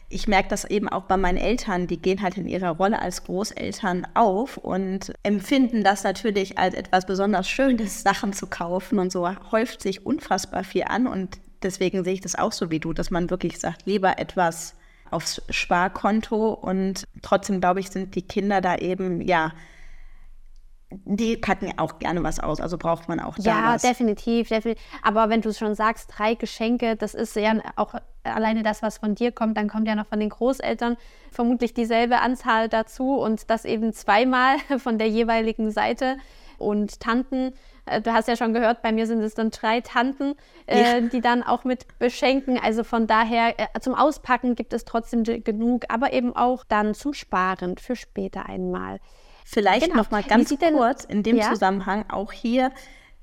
ich 0.09 0.27
merke 0.27 0.49
das 0.49 0.65
eben 0.65 0.89
auch 0.89 1.05
bei 1.05 1.17
meinen 1.17 1.39
Eltern, 1.39 1.87
die 1.87 1.99
gehen 2.03 2.21
halt 2.21 2.37
in 2.37 2.49
ihrer 2.49 2.71
Rolle 2.71 3.01
als 3.01 3.23
Großeltern 3.23 4.09
auf 4.15 4.57
und 4.57 5.13
empfinden 5.23 5.85
das 5.85 6.03
natürlich 6.03 6.59
als 6.59 6.75
etwas 6.75 7.07
besonders 7.07 7.49
Schönes, 7.49 8.03
Sachen 8.03 8.33
zu 8.33 8.49
kaufen. 8.49 8.99
Und 8.99 9.13
so 9.13 9.29
häuft 9.53 9.83
sich 9.83 10.05
unfassbar 10.05 10.65
viel 10.65 10.87
an. 10.89 11.07
Und 11.07 11.39
deswegen 11.63 12.03
sehe 12.03 12.15
ich 12.15 12.23
das 12.23 12.35
auch 12.35 12.51
so 12.51 12.73
wie 12.73 12.81
du, 12.81 12.93
dass 12.93 13.13
man 13.13 13.31
wirklich 13.31 13.61
sagt, 13.61 13.87
lieber 13.87 14.19
etwas 14.19 14.75
aufs 15.13 15.41
Sparkonto. 15.49 16.55
Und 16.55 17.05
trotzdem 17.23 17.61
glaube 17.61 17.79
ich, 17.79 17.89
sind 17.89 18.17
die 18.17 18.23
Kinder 18.23 18.61
da 18.61 18.75
eben 18.75 19.21
ja 19.21 19.53
die 20.91 21.37
packen 21.37 21.77
auch 21.79 21.99
gerne 21.99 22.23
was 22.23 22.39
aus, 22.39 22.61
also 22.61 22.79
braucht 22.79 23.09
man 23.09 23.19
auch 23.19 23.37
da 23.37 23.43
ja, 23.43 23.75
was. 23.75 23.83
Ja, 23.83 23.89
definitiv, 23.89 24.49
definitiv. 24.49 24.83
Aber 25.03 25.29
wenn 25.29 25.41
du 25.41 25.53
schon 25.53 25.75
sagst, 25.75 26.13
drei 26.17 26.35
Geschenke, 26.35 26.97
das 26.97 27.15
ist 27.15 27.35
ja 27.35 27.55
auch 27.75 27.95
alleine 28.23 28.63
das, 28.63 28.83
was 28.83 28.99
von 28.99 29.15
dir 29.15 29.33
kommt, 29.33 29.57
dann 29.57 29.69
kommt 29.69 29.89
ja 29.89 29.95
noch 29.95 30.07
von 30.07 30.21
den 30.21 30.29
Großeltern 30.29 30.97
vermutlich 31.33 31.75
dieselbe 31.75 32.21
Anzahl 32.21 32.69
dazu 32.69 33.17
und 33.17 33.51
das 33.51 33.65
eben 33.65 33.93
zweimal 33.93 34.59
von 34.79 34.99
der 34.99 35.09
jeweiligen 35.09 35.71
Seite 35.71 36.19
und 36.59 37.01
Tanten. 37.01 37.53
Äh, 37.85 38.01
du 38.01 38.13
hast 38.13 38.29
ja 38.29 38.37
schon 38.37 38.55
gehört, 38.55 38.83
bei 38.83 38.93
mir 38.93 39.07
sind 39.09 39.21
es 39.23 39.35
dann 39.35 39.51
drei 39.51 39.81
Tanten, 39.81 40.37
äh, 40.67 41.01
ja. 41.01 41.01
die 41.01 41.21
dann 41.21 41.43
auch 41.43 41.65
mit 41.65 41.99
beschenken. 41.99 42.59
Also 42.63 42.85
von 42.85 43.09
daher, 43.09 43.59
äh, 43.59 43.81
zum 43.81 43.95
Auspacken 43.95 44.55
gibt 44.55 44.73
es 44.73 44.85
trotzdem 44.85 45.25
genug, 45.25 45.85
aber 45.89 46.13
eben 46.13 46.35
auch 46.35 46.65
dann 46.65 46.95
zum 46.95 47.13
Sparen 47.13 47.77
für 47.77 47.97
später 47.97 48.47
einmal. 48.47 49.01
Vielleicht 49.49 49.87
genau. 49.87 49.99
noch 49.99 50.11
mal 50.11 50.25
ganz 50.25 50.53
kurz 50.59 51.05
in 51.05 51.23
dem 51.23 51.37
ja? 51.37 51.51
Zusammenhang 51.51 52.05
auch 52.09 52.33
hier 52.33 52.73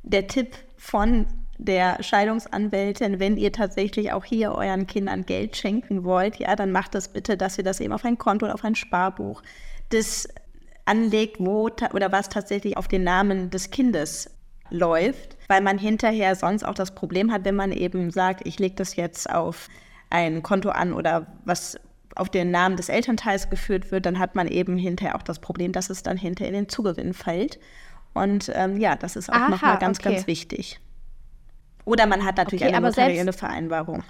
der 0.03 0.27
Tipp 0.27 0.55
von 0.77 1.27
der 1.57 2.01
Scheidungsanwältin, 2.01 3.19
wenn 3.19 3.35
ihr 3.35 3.51
tatsächlich 3.51 4.13
auch 4.13 4.23
hier 4.23 4.53
euren 4.53 4.87
Kindern 4.87 5.25
Geld 5.25 5.57
schenken 5.57 6.05
wollt, 6.05 6.37
ja, 6.37 6.55
dann 6.55 6.71
macht 6.71 6.95
das 6.95 7.09
bitte, 7.09 7.35
dass 7.35 7.57
ihr 7.57 7.65
das 7.65 7.81
eben 7.81 7.91
auf 7.91 8.05
ein 8.05 8.17
Konto 8.17 8.45
oder 8.45 8.55
auf 8.55 8.63
ein 8.63 8.75
Sparbuch 8.75 9.43
das 9.89 10.29
anlegt, 10.85 11.37
wo 11.39 11.69
oder 11.93 12.11
was 12.13 12.29
tatsächlich 12.29 12.77
auf 12.77 12.87
den 12.87 13.03
Namen 13.03 13.49
des 13.49 13.69
Kindes 13.69 14.29
läuft, 14.69 15.37
weil 15.49 15.61
man 15.61 15.77
hinterher 15.77 16.35
sonst 16.35 16.63
auch 16.63 16.73
das 16.73 16.95
Problem 16.95 17.33
hat, 17.33 17.43
wenn 17.43 17.55
man 17.55 17.73
eben 17.73 18.11
sagt, 18.11 18.47
ich 18.47 18.59
lege 18.59 18.75
das 18.75 18.95
jetzt 18.95 19.29
auf 19.29 19.67
ein 20.09 20.41
Konto 20.41 20.69
an 20.69 20.93
oder 20.93 21.27
was 21.43 21.77
auf 22.15 22.29
den 22.29 22.51
Namen 22.51 22.77
des 22.77 22.89
Elternteils 22.89 23.49
geführt 23.49 23.91
wird, 23.91 24.05
dann 24.05 24.19
hat 24.19 24.35
man 24.35 24.47
eben 24.47 24.77
hinterher 24.77 25.15
auch 25.15 25.23
das 25.23 25.39
Problem, 25.39 25.71
dass 25.71 25.89
es 25.89 26.03
dann 26.03 26.17
hinterher 26.17 26.49
in 26.49 26.55
den 26.55 26.69
Zugewinn 26.69 27.13
fällt. 27.13 27.59
Und 28.13 28.51
ähm, 28.53 28.77
ja, 28.77 28.95
das 28.95 29.15
ist 29.15 29.31
auch 29.31 29.49
nochmal 29.49 29.79
ganz, 29.79 29.99
okay. 29.99 30.13
ganz 30.13 30.27
wichtig. 30.27 30.79
Oder 31.85 32.05
man 32.05 32.23
hat 32.23 32.37
natürlich 32.37 32.63
okay, 32.63 32.73
eine 32.73 32.87
notarielle 32.87 33.33
Vereinbarung. 33.33 34.03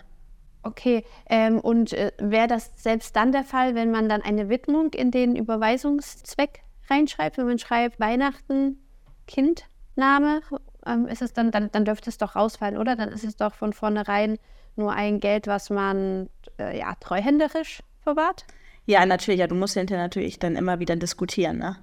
Okay, 0.63 1.03
ähm, 1.29 1.59
und 1.59 1.93
äh, 1.93 2.11
wäre 2.19 2.47
das 2.47 2.71
selbst 2.77 3.15
dann 3.15 3.31
der 3.31 3.43
Fall, 3.43 3.75
wenn 3.75 3.91
man 3.91 4.07
dann 4.07 4.21
eine 4.21 4.49
Widmung 4.49 4.93
in 4.93 5.11
den 5.11 5.35
Überweisungszweck 5.35 6.61
reinschreibt, 6.89 7.37
wenn 7.37 7.47
man 7.47 7.59
schreibt 7.59 7.99
Weihnachten, 7.99 8.79
Kindname 9.27 10.41
ähm, 10.85 11.07
ist 11.07 11.21
es 11.21 11.33
dann, 11.33 11.51
dann, 11.51 11.71
dann 11.71 11.85
dürfte 11.85 12.09
es 12.09 12.17
doch 12.17 12.35
rausfallen, 12.35 12.77
oder? 12.77 12.95
Dann 12.95 13.09
ist 13.09 13.23
es 13.23 13.35
doch 13.35 13.53
von 13.53 13.73
vornherein 13.73 14.37
nur 14.75 14.93
ein 14.93 15.19
Geld, 15.19 15.47
was 15.47 15.69
man 15.69 16.29
äh, 16.59 16.77
ja 16.77 16.93
treuhänderisch 16.99 17.83
verwahrt. 18.03 18.45
Ja, 18.85 19.05
natürlich. 19.05 19.39
Ja, 19.39 19.47
du 19.47 19.55
musst 19.55 19.73
hinterher 19.75 20.03
natürlich 20.03 20.39
dann 20.39 20.55
immer 20.55 20.79
wieder 20.79 20.95
diskutieren, 20.95 21.57
ne? 21.57 21.77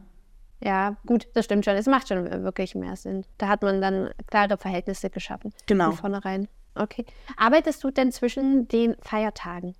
Ja, 0.62 0.96
gut, 1.06 1.26
das 1.34 1.46
stimmt 1.46 1.64
schon. 1.64 1.74
Es 1.74 1.86
macht 1.86 2.08
schon 2.08 2.30
wirklich 2.44 2.74
mehr 2.74 2.94
Sinn. 2.94 3.24
Da 3.38 3.48
hat 3.48 3.62
man 3.62 3.80
dann 3.80 4.10
klare 4.26 4.58
Verhältnisse 4.58 5.08
geschaffen. 5.08 5.52
Genau. 5.66 5.86
Von 5.86 5.96
vornherein. 5.96 6.48
Okay. 6.74 7.06
Arbeitest 7.36 7.82
du 7.82 7.90
denn 7.90 8.12
zwischen 8.12 8.68
den 8.68 8.94
Feiertagen? 9.00 9.74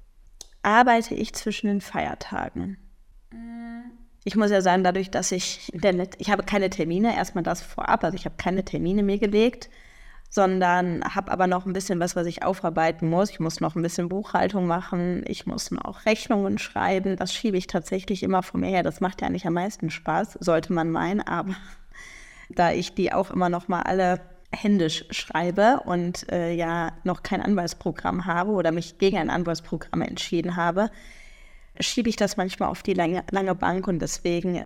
Arbeite 0.63 1.15
ich 1.15 1.35
zwischen 1.35 1.69
den 1.69 1.81
Feiertagen? 1.81 2.79
Ich 4.25 4.37
muss 4.37 4.51
ja 4.51 4.61
sagen, 4.61 4.85
dadurch, 4.85 5.11
dass 5.11 5.33
ich, 5.33 5.73
ich 6.19 6.31
habe 6.31 6.43
keine 6.43 6.71
Termine, 6.71 7.15
erstmal 7.15 7.45
das 7.45 7.63
vorab, 7.63 8.05
also 8.05 8.17
ich 8.17 8.25
habe 8.25 8.37
keine 8.37 8.65
Termine 8.65 9.03
mir 9.03 9.19
gelegt, 9.19 9.71
sondern 10.31 11.03
habe 11.03 11.33
aber 11.33 11.49
noch 11.49 11.67
ein 11.67 11.73
bisschen 11.73 11.99
was, 11.99 12.15
was 12.15 12.27
ich 12.27 12.45
aufarbeiten 12.45 13.11
muss. 13.11 13.31
Ich 13.31 13.41
muss 13.41 13.61
noch 13.61 13.75
ein 13.75 13.83
bisschen 13.83 14.09
Buchhaltung 14.09 14.67
machen, 14.67 15.25
ich 15.27 15.45
muss 15.45 15.73
noch 15.73 16.07
Rechnungen 16.07 16.59
schreiben. 16.59 17.17
Das 17.17 17.35
schiebe 17.35 17.59
ich 17.59 17.67
tatsächlich 17.67 18.23
immer 18.23 18.45
vor 18.45 18.61
mir 18.61 18.69
her. 18.69 18.85
Das 18.85 19.01
macht 19.01 19.21
ja 19.21 19.27
eigentlich 19.27 19.47
am 19.47 19.55
meisten 19.55 19.91
Spaß, 19.91 20.39
sollte 20.41 20.73
man 20.73 20.91
meinen, 20.91 21.21
aber 21.21 21.55
da 22.49 22.71
ich 22.71 22.95
die 22.95 23.13
auch 23.13 23.33
immer 23.33 23.49
noch 23.49 23.67
mal 23.67 23.83
alle 23.83 24.21
händisch 24.53 25.05
schreibe 25.11 25.81
und 25.85 26.31
äh, 26.31 26.53
ja 26.53 26.93
noch 27.05 27.23
kein 27.23 27.43
Anwaltsprogramm 27.43 28.27
habe 28.27 28.53
oder 28.53 28.73
mich 28.73 28.99
gegen 28.99 29.19
ein 29.19 29.31
Anwaltsprogramm 29.31 30.03
entschieden 30.03 30.57
habe, 30.57 30.91
schiebe 31.79 32.09
ich 32.09 32.17
das 32.17 32.37
manchmal 32.37 32.69
auf 32.69 32.83
die 32.83 32.95
lange, 32.95 33.25
lange 33.31 33.55
Bank 33.55 33.89
und 33.89 34.01
deswegen 34.01 34.65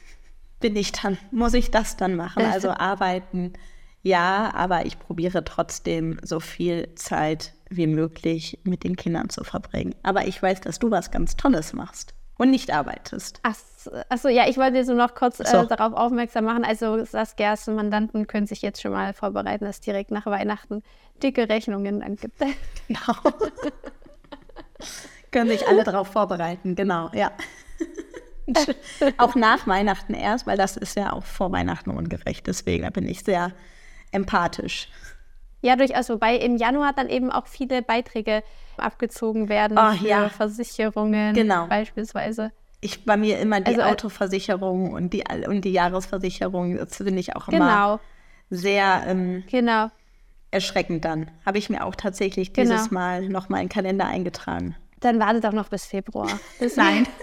bin 0.60 0.76
ich 0.76 0.92
dann, 0.92 1.16
muss 1.30 1.54
ich 1.54 1.70
das 1.70 1.96
dann 1.96 2.14
machen. 2.14 2.42
Also 2.52 2.70
arbeiten, 2.70 3.54
ja, 4.02 4.52
aber 4.54 4.86
ich 4.86 4.98
probiere 4.98 5.44
trotzdem 5.44 6.18
so 6.22 6.40
viel 6.40 6.94
Zeit 6.94 7.54
wie 7.68 7.86
möglich 7.86 8.58
mit 8.64 8.84
den 8.84 8.96
Kindern 8.96 9.28
zu 9.28 9.44
verbringen. 9.44 9.94
Aber 10.02 10.26
ich 10.26 10.42
weiß, 10.42 10.62
dass 10.62 10.78
du 10.78 10.90
was 10.90 11.10
ganz 11.10 11.36
Tolles 11.36 11.72
machst 11.72 12.14
und 12.38 12.50
nicht 12.50 12.72
arbeitest. 12.72 13.40
Achso, 13.42 14.28
ja, 14.28 14.48
ich 14.48 14.56
wollte 14.56 14.84
so 14.84 14.94
noch 14.94 15.14
kurz 15.14 15.40
äh, 15.40 15.66
darauf 15.66 15.92
aufmerksam 15.92 16.44
machen. 16.44 16.64
Also 16.64 17.04
Saskias 17.04 17.66
Mandanten 17.66 18.26
können 18.26 18.46
sich 18.46 18.62
jetzt 18.62 18.80
schon 18.80 18.92
mal 18.92 19.12
vorbereiten, 19.12 19.64
dass 19.64 19.80
direkt 19.80 20.10
nach 20.10 20.26
Weihnachten 20.26 20.82
dicke 21.22 21.48
Rechnungen 21.48 22.00
dann 22.00 22.16
gibt. 22.16 22.40
Genau. 22.88 23.12
können 25.30 25.50
sich 25.50 25.68
alle 25.68 25.84
darauf 25.84 26.08
vorbereiten, 26.08 26.74
genau, 26.74 27.10
ja. 27.12 27.32
auch 29.18 29.34
nach 29.34 29.66
Weihnachten 29.66 30.14
erst, 30.14 30.46
weil 30.46 30.56
das 30.56 30.78
ist 30.78 30.96
ja 30.96 31.12
auch 31.12 31.24
vor 31.24 31.52
Weihnachten 31.52 31.90
ungerecht. 31.90 32.46
Deswegen 32.46 32.84
da 32.84 32.90
bin 32.90 33.06
ich 33.06 33.24
sehr 33.24 33.52
empathisch. 34.12 34.88
Ja, 35.60 35.76
durchaus. 35.76 36.08
Wobei 36.08 36.36
im 36.36 36.56
Januar 36.56 36.92
dann 36.92 37.08
eben 37.08 37.30
auch 37.30 37.46
viele 37.46 37.82
Beiträge 37.82 38.42
abgezogen 38.76 39.48
werden 39.48 39.78
oh, 39.78 39.92
für 39.92 40.06
ja. 40.06 40.28
Versicherungen 40.28 41.34
genau. 41.34 41.66
beispielsweise. 41.66 42.52
Ich 42.80 43.04
bei 43.04 43.16
mir 43.16 43.40
immer 43.40 43.60
die 43.60 43.72
also, 43.72 43.80
äh, 43.80 43.84
Autoversicherung 43.84 44.92
und 44.92 45.12
die, 45.12 45.24
und 45.48 45.64
die 45.64 45.72
Jahresversicherung, 45.72 46.76
das 46.76 46.96
finde 46.96 47.18
ich 47.18 47.34
auch 47.34 47.48
immer 47.48 47.58
genau. 47.58 48.00
sehr 48.50 49.02
ähm, 49.06 49.42
genau. 49.50 49.90
erschreckend 50.52 51.04
dann. 51.04 51.28
Habe 51.44 51.58
ich 51.58 51.70
mir 51.70 51.84
auch 51.84 51.96
tatsächlich 51.96 52.52
dieses 52.52 52.88
genau. 52.88 53.00
Mal 53.00 53.28
noch 53.28 53.48
mal 53.48 53.58
in 53.58 53.64
den 53.64 53.72
Kalender 53.72 54.06
eingetragen. 54.06 54.76
Dann 55.00 55.18
wartet 55.18 55.44
auch 55.46 55.52
noch 55.52 55.68
bis 55.68 55.86
Februar. 55.86 56.28
Bis 56.60 56.76
Nein. 56.76 57.06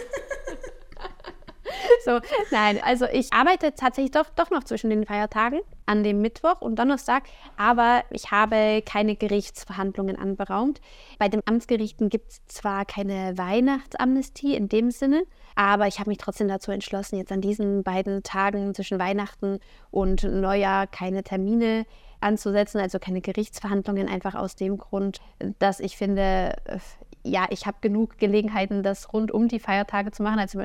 so, 2.06 2.20
nein, 2.52 2.80
also 2.84 3.06
ich 3.12 3.34
arbeite 3.34 3.74
tatsächlich 3.76 4.12
doch, 4.12 4.30
doch 4.36 4.52
noch 4.52 4.64
zwischen 4.64 4.90
den 4.90 5.06
Feiertagen 5.06 5.60
an 5.86 6.04
dem 6.04 6.22
Mittwoch 6.22 6.62
und 6.62 6.78
Donnerstag, 6.78 7.24
aber 7.58 8.04
ich 8.10 8.32
habe 8.32 8.82
keine 8.86 9.16
Gerichtsverhandlungen 9.16 10.18
anberaumt. 10.18 10.82
Bei 11.20 11.30
den 11.30 11.42
Amtsgerichten 11.46 12.10
gibt 12.10 12.32
es 12.32 12.46
zwar 12.48 12.86
keine 12.86 13.38
Weihnachtsamnestie 13.38 14.56
in 14.56 14.70
dem 14.70 14.92
Sinne, 14.92 15.24
aber 15.56 15.88
ich 15.88 16.00
habe 16.00 16.10
mich 16.10 16.18
trotzdem 16.18 16.48
dazu 16.48 16.72
entschlossen, 16.72 17.18
jetzt 17.18 17.32
an 17.32 17.42
diesen 17.42 17.84
beiden 17.84 18.24
Tagen 18.24 18.74
zwischen 18.74 19.00
Weihnachten 19.00 19.60
und 19.92 20.24
Neujahr 20.24 20.88
keine 20.88 21.24
Termine 21.24 21.86
anzusetzen, 22.20 22.80
also 22.82 23.00
keine 23.00 23.22
Gerichtsverhandlungen, 23.22 24.10
einfach 24.10 24.36
aus 24.36 24.56
dem 24.56 24.78
Grund, 24.78 25.20
dass 25.60 25.80
ich 25.80 25.98
finde, 25.98 26.56
äh, 26.66 26.80
ja, 27.24 27.48
ich 27.50 27.66
habe 27.66 27.78
genug 27.82 28.18
Gelegenheiten, 28.18 28.84
das 28.84 29.14
rund 29.14 29.32
um 29.32 29.48
die 29.48 29.60
Feiertage 29.60 30.12
zu 30.12 30.24
machen. 30.24 30.40
Also 30.40 30.60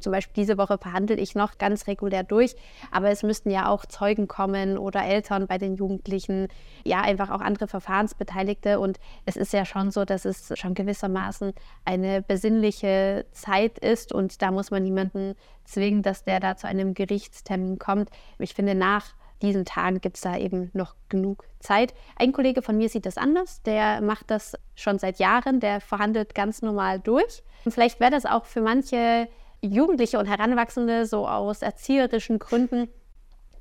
zum 0.00 0.12
Beispiel 0.12 0.42
diese 0.42 0.58
Woche 0.58 0.78
verhandle 0.78 1.16
ich 1.16 1.34
noch 1.34 1.58
ganz 1.58 1.86
regulär 1.86 2.22
durch, 2.22 2.56
aber 2.90 3.10
es 3.10 3.22
müssten 3.22 3.50
ja 3.50 3.68
auch 3.68 3.86
Zeugen 3.86 4.28
kommen 4.28 4.78
oder 4.78 5.04
Eltern 5.04 5.46
bei 5.46 5.58
den 5.58 5.76
Jugendlichen, 5.76 6.48
ja 6.84 7.00
einfach 7.00 7.30
auch 7.30 7.40
andere 7.40 7.68
Verfahrensbeteiligte 7.68 8.80
und 8.80 8.98
es 9.26 9.36
ist 9.36 9.52
ja 9.52 9.64
schon 9.64 9.90
so, 9.90 10.04
dass 10.04 10.24
es 10.24 10.52
schon 10.58 10.74
gewissermaßen 10.74 11.52
eine 11.84 12.22
besinnliche 12.22 13.26
Zeit 13.32 13.78
ist 13.78 14.12
und 14.12 14.42
da 14.42 14.50
muss 14.50 14.70
man 14.70 14.82
niemanden 14.82 15.34
zwingen, 15.64 16.02
dass 16.02 16.24
der 16.24 16.40
da 16.40 16.56
zu 16.56 16.66
einem 16.66 16.94
Gerichtstermin 16.94 17.78
kommt. 17.78 18.10
Ich 18.38 18.54
finde, 18.54 18.74
nach 18.74 19.14
diesen 19.42 19.64
Tagen 19.64 20.00
gibt 20.00 20.16
es 20.16 20.22
da 20.22 20.36
eben 20.36 20.70
noch 20.74 20.94
genug 21.08 21.44
Zeit. 21.60 21.94
Ein 22.16 22.32
Kollege 22.32 22.62
von 22.62 22.76
mir 22.76 22.88
sieht 22.88 23.06
das 23.06 23.16
anders. 23.16 23.62
Der 23.62 24.00
macht 24.00 24.30
das 24.30 24.56
schon 24.74 24.98
seit 24.98 25.18
Jahren. 25.18 25.60
Der 25.60 25.80
verhandelt 25.80 26.34
ganz 26.34 26.62
normal 26.62 27.00
durch. 27.00 27.42
Und 27.64 27.72
vielleicht 27.72 28.00
wäre 28.00 28.10
das 28.10 28.26
auch 28.26 28.44
für 28.44 28.60
manche 28.60 29.28
Jugendliche 29.62 30.18
und 30.18 30.26
Heranwachsende 30.26 31.06
so 31.06 31.28
aus 31.28 31.62
erzieherischen 31.62 32.38
Gründen 32.38 32.88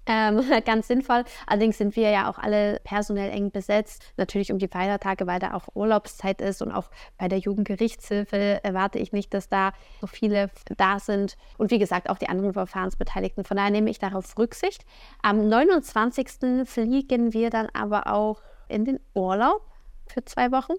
ähm, 0.10 0.42
ganz 0.66 0.88
sinnvoll. 0.88 1.24
Allerdings 1.46 1.78
sind 1.78 1.96
wir 1.96 2.10
ja 2.10 2.30
auch 2.30 2.40
alle 2.40 2.82
personell 2.84 3.30
eng 3.30 3.52
besetzt. 3.52 4.04
Natürlich 4.18 4.52
um 4.52 4.58
die 4.58 4.68
Feiertage, 4.68 5.28
weil 5.28 5.40
da 5.40 5.54
auch 5.54 5.68
Urlaubszeit 5.76 6.42
ist 6.42 6.62
und 6.62 6.72
auch 6.72 6.90
bei 7.18 7.28
der 7.28 7.38
Jugendgerichtshilfe 7.38 8.64
erwarte 8.64 9.00
ich 9.00 9.14
nicht, 9.14 9.34
dass 9.34 9.48
da 9.48 9.72
so 10.02 10.08
viele 10.08 10.50
da 10.78 11.00
sind. 11.00 11.38
Und 11.58 11.72
wie 11.72 11.80
gesagt, 11.80 12.10
auch 12.10 12.18
die 12.18 12.28
anderen 12.28 12.54
Verfahrensbeteiligten. 12.54 13.46
Von 13.46 13.58
daher 13.58 13.72
nehme 13.72 13.90
ich 13.90 14.00
darauf 14.00 14.38
Rücksicht. 14.38 14.84
Am 15.22 15.48
29. 15.48 16.68
fliegen 16.68 17.34
wir 17.34 17.50
dann 17.50 17.68
aber 17.74 18.08
auch 18.08 18.42
in 18.68 18.86
den 18.86 19.00
Urlaub 19.14 19.62
für 20.08 20.26
zwei 20.26 20.52
Wochen. 20.52 20.74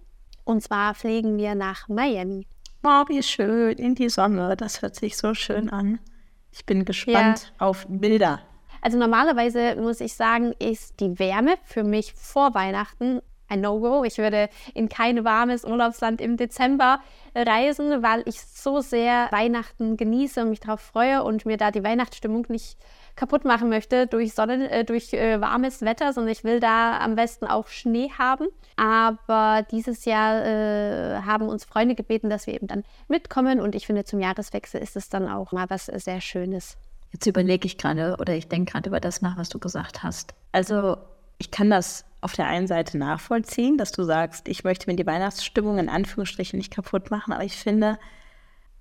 Und 0.44 0.62
zwar 0.62 0.94
fliegen 0.94 1.38
wir 1.38 1.54
nach 1.54 1.88
Miami. 1.88 2.46
Oh, 2.82 3.04
wie 3.08 3.22
schön, 3.22 3.76
in 3.76 3.94
die 3.94 4.08
Sonne. 4.08 4.56
Das 4.56 4.80
hört 4.80 4.96
sich 4.96 5.16
so 5.16 5.34
schön 5.34 5.70
an. 5.70 5.98
Ich 6.50 6.64
bin 6.64 6.84
gespannt 6.84 7.52
ja. 7.58 7.66
auf 7.66 7.86
Bilder. 7.88 8.40
Also 8.80 8.98
normalerweise 8.98 9.76
muss 9.76 10.00
ich 10.00 10.14
sagen, 10.14 10.54
ist 10.58 10.98
die 11.00 11.18
Wärme 11.18 11.56
für 11.64 11.84
mich 11.84 12.14
vor 12.14 12.54
Weihnachten 12.54 13.20
ein 13.50 13.60
No-Go. 13.60 14.04
Ich 14.04 14.18
würde 14.18 14.48
in 14.74 14.88
kein 14.88 15.24
warmes 15.24 15.64
Urlaubsland 15.64 16.20
im 16.20 16.36
Dezember 16.36 17.00
reisen, 17.34 18.02
weil 18.02 18.22
ich 18.26 18.40
so 18.40 18.80
sehr 18.80 19.28
Weihnachten 19.30 19.96
genieße 19.96 20.42
und 20.42 20.50
mich 20.50 20.60
darauf 20.60 20.80
freue 20.80 21.22
und 21.22 21.46
mir 21.46 21.56
da 21.56 21.70
die 21.70 21.84
Weihnachtsstimmung 21.84 22.46
nicht 22.48 22.78
kaputt 23.16 23.44
machen 23.44 23.68
möchte 23.68 24.06
durch 24.06 24.34
Sonnen, 24.34 24.62
äh, 24.62 24.84
durch 24.84 25.12
äh, 25.12 25.40
warmes 25.40 25.82
Wetter, 25.82 26.12
sondern 26.12 26.32
ich 26.32 26.44
will 26.44 26.60
da 26.60 26.98
am 26.98 27.16
besten 27.16 27.46
auch 27.46 27.68
Schnee 27.68 28.10
haben. 28.16 28.46
Aber 28.76 29.66
dieses 29.70 30.04
Jahr 30.04 30.44
äh, 30.44 31.22
haben 31.22 31.48
uns 31.48 31.64
Freunde 31.64 31.94
gebeten, 31.94 32.30
dass 32.30 32.46
wir 32.46 32.54
eben 32.54 32.66
dann 32.66 32.84
mitkommen 33.08 33.60
und 33.60 33.74
ich 33.74 33.86
finde, 33.86 34.04
zum 34.04 34.20
Jahreswechsel 34.20 34.80
ist 34.80 34.96
es 34.96 35.08
dann 35.08 35.28
auch 35.28 35.52
mal 35.52 35.68
was 35.68 35.86
sehr 35.86 36.20
Schönes. 36.20 36.76
Jetzt 37.12 37.26
überlege 37.26 37.66
ich 37.66 37.76
gerade 37.76 38.16
oder 38.20 38.34
ich 38.34 38.48
denke 38.48 38.72
gerade 38.72 38.88
über 38.88 39.00
das 39.00 39.20
nach, 39.20 39.36
was 39.36 39.48
du 39.48 39.58
gesagt 39.58 40.02
hast. 40.02 40.34
Also 40.52 40.96
ich 41.40 41.50
kann 41.50 41.70
das 41.70 42.04
auf 42.20 42.34
der 42.34 42.46
einen 42.46 42.66
Seite 42.66 42.98
nachvollziehen, 42.98 43.78
dass 43.78 43.92
du 43.92 44.04
sagst, 44.04 44.46
ich 44.46 44.62
möchte 44.62 44.88
mir 44.88 44.94
die 44.94 45.06
Weihnachtsstimmung 45.06 45.78
in 45.78 45.88
Anführungsstrichen 45.88 46.58
nicht 46.58 46.72
kaputt 46.72 47.10
machen, 47.10 47.32
aber 47.32 47.44
ich 47.44 47.56
finde, 47.56 47.98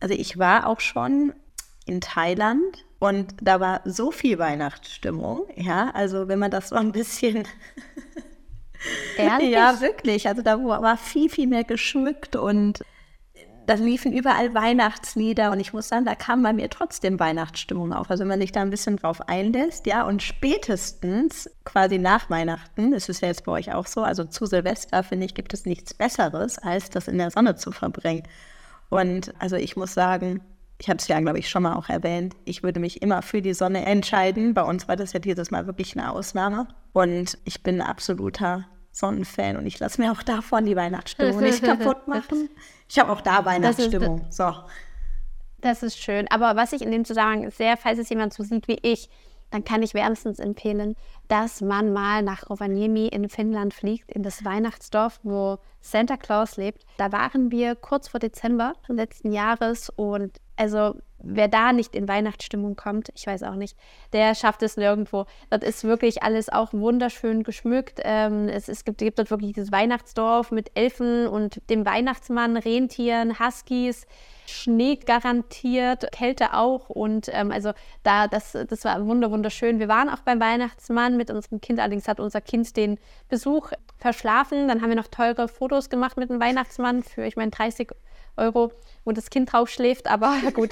also 0.01 0.13
ich 0.13 0.37
war 0.37 0.67
auch 0.67 0.81
schon 0.81 1.33
in 1.85 2.01
Thailand 2.01 2.85
und 2.99 3.33
da 3.41 3.61
war 3.61 3.81
so 3.85 4.11
viel 4.11 4.37
Weihnachtsstimmung, 4.39 5.47
ja, 5.55 5.89
also 5.91 6.27
wenn 6.27 6.37
man 6.37 6.51
das 6.51 6.69
so 6.69 6.75
ein 6.75 6.91
bisschen. 6.91 7.47
Ehrlich? 9.17 9.51
Ja, 9.51 9.79
wirklich. 9.79 10.27
Also 10.27 10.41
da 10.41 10.61
war 10.61 10.97
viel, 10.97 11.29
viel 11.29 11.47
mehr 11.47 11.63
geschmückt 11.63 12.35
und 12.35 12.83
da 13.69 13.75
liefen 13.75 14.11
überall 14.11 14.55
Weihnachtslieder 14.55 15.51
und 15.51 15.59
ich 15.59 15.73
muss 15.73 15.89
sagen, 15.89 16.03
da 16.03 16.15
kam 16.15 16.41
bei 16.41 16.53
mir 16.53 16.71
trotzdem 16.71 17.19
Weihnachtsstimmung 17.19 17.93
auf. 17.93 18.09
Also 18.09 18.21
wenn 18.21 18.29
man 18.29 18.41
sich 18.41 18.51
da 18.51 18.61
ein 18.61 18.71
bisschen 18.71 18.97
drauf 18.97 19.21
einlässt, 19.29 19.85
ja, 19.85 20.07
und 20.07 20.23
spätestens 20.23 21.47
quasi 21.65 21.99
nach 21.99 22.31
Weihnachten, 22.31 22.89
das 22.89 23.09
ist 23.09 23.21
ja 23.21 23.27
jetzt 23.27 23.45
bei 23.45 23.51
euch 23.51 23.71
auch 23.71 23.85
so, 23.85 24.01
also 24.01 24.23
zu 24.23 24.47
Silvester, 24.47 25.03
finde 25.03 25.27
ich, 25.27 25.35
gibt 25.35 25.53
es 25.53 25.67
nichts 25.67 25.93
Besseres, 25.93 26.57
als 26.57 26.89
das 26.89 27.07
in 27.07 27.19
der 27.19 27.29
Sonne 27.29 27.57
zu 27.57 27.71
verbringen. 27.71 28.23
Und 28.89 29.35
also 29.38 29.55
ich 29.55 29.75
muss 29.75 29.93
sagen, 29.93 30.41
ich 30.79 30.89
habe 30.89 30.97
es 30.97 31.07
ja, 31.07 31.19
glaube 31.19 31.38
ich, 31.38 31.47
schon 31.47 31.61
mal 31.61 31.75
auch 31.75 31.89
erwähnt, 31.89 32.35
ich 32.45 32.63
würde 32.63 32.79
mich 32.79 33.03
immer 33.03 33.21
für 33.21 33.43
die 33.43 33.53
Sonne 33.53 33.85
entscheiden. 33.85 34.55
Bei 34.55 34.63
uns 34.63 34.88
war 34.88 34.95
das 34.95 35.13
ja 35.13 35.19
dieses 35.19 35.51
Mal 35.51 35.67
wirklich 35.67 35.95
eine 35.95 36.11
Ausnahme. 36.11 36.69
Und 36.91 37.38
ich 37.43 37.61
bin 37.61 37.81
ein 37.81 37.88
absoluter 37.88 38.65
Sonnenfan 38.91 39.57
und 39.57 39.67
ich 39.67 39.77
lasse 39.77 40.01
mir 40.01 40.11
auch 40.11 40.23
davon 40.23 40.65
die 40.65 40.75
Weihnachtsstimmung 40.75 41.39
nicht 41.39 41.61
kaputt 41.63 42.07
machen. 42.07 42.49
Ich 42.89 42.98
habe 43.00 43.12
auch 43.12 43.22
da 43.22 43.46
Weihnachtsstimmung. 43.46 44.25
Das 44.25 44.38
so. 44.38 44.53
Das 45.62 45.84
ist 45.84 45.98
schön. 45.98 46.27
Aber 46.29 46.55
was 46.55 46.74
ich 46.74 46.81
in 46.81 46.91
dem 46.91 47.05
Zusammenhang 47.05 47.51
sehr, 47.51 47.77
falls 47.77 48.00
es 48.00 48.10
jemand 48.10 48.34
so 48.34 48.43
sieht 48.43 48.67
wie 48.67 48.79
ich, 48.81 49.10
dann 49.51 49.63
kann 49.63 49.81
ich 49.81 49.93
wärmstens 49.93 50.39
empfehlen, 50.39 50.96
dass 51.27 51.62
man 51.62 51.91
mal 51.91 52.22
nach 52.22 52.50
Rovaniemi 52.50 53.08
in 53.08 53.29
Finnland 53.29 53.74
fliegt, 53.74 54.12
in 54.12 54.24
das 54.24 54.46
Weihnachtsdorf, 54.46 55.19
wo 55.24 55.58
Santa 55.81 56.17
Claus 56.17 56.58
lebt. 56.58 56.86
Da 56.98 57.12
waren 57.12 57.51
wir 57.51 57.75
kurz 57.75 58.08
vor 58.08 58.19
Dezember 58.19 58.74
letzten 58.88 59.31
Jahres 59.31 59.89
und 59.96 60.39
also 60.55 60.96
wer 61.21 61.47
da 61.47 61.73
nicht 61.73 61.95
in 61.95 62.07
Weihnachtsstimmung 62.07 62.75
kommt, 62.75 63.09
ich 63.15 63.27
weiß 63.27 63.43
auch 63.43 63.55
nicht, 63.55 63.77
der 64.13 64.35
schafft 64.35 64.63
es 64.63 64.77
nirgendwo. 64.77 65.25
Das 65.49 65.61
ist 65.61 65.83
wirklich 65.83 66.23
alles 66.23 66.49
auch 66.49 66.73
wunderschön 66.73 67.43
geschmückt. 67.43 67.99
Ähm, 68.03 68.47
es, 68.47 68.69
es 68.69 68.85
gibt, 68.85 68.99
gibt 68.99 69.19
dort 69.19 69.31
wirklich 69.31 69.53
dieses 69.53 69.71
Weihnachtsdorf 69.71 70.51
mit 70.51 70.71
Elfen 70.75 71.27
und 71.27 71.61
dem 71.69 71.85
Weihnachtsmann, 71.85 72.57
Rentieren, 72.57 73.39
Huskies. 73.39 74.07
Schnee 74.50 74.96
garantiert, 74.96 76.12
Kälte 76.12 76.53
auch. 76.53 76.89
Und 76.89 77.29
ähm, 77.32 77.51
also 77.51 77.72
da, 78.03 78.27
das, 78.27 78.51
das 78.51 78.84
war 78.86 79.06
wunderschön. 79.06 79.79
Wir 79.79 79.88
waren 79.88 80.10
auch 80.10 80.20
beim 80.20 80.39
Weihnachtsmann 80.39 81.18
mit 81.18 81.32
unserem 81.32 81.62
Kind, 81.62 81.79
allerdings 81.79 82.08
hat 82.08 82.20
unser 82.20 82.41
Kind 82.41 82.75
den 82.75 82.98
Besuch 83.29 83.72
verschlafen. 83.98 84.68
Dann 84.68 84.82
haben 84.82 84.89
wir 84.89 84.96
noch 84.96 85.08
teure 85.08 85.48
Fotos 85.48 85.89
gemacht 85.89 86.18
mit 86.18 86.29
dem 86.29 86.39
Weihnachtsmann 86.39 87.03
für, 87.03 87.25
ich 87.25 87.36
meine, 87.36 87.51
30 87.51 87.89
Euro, 88.38 88.72
wo 89.06 89.12
das 89.12 89.29
Kind 89.29 89.51
drauf 89.51 89.70
schläft, 89.70 90.08
aber 90.08 90.38
gut. 90.53 90.72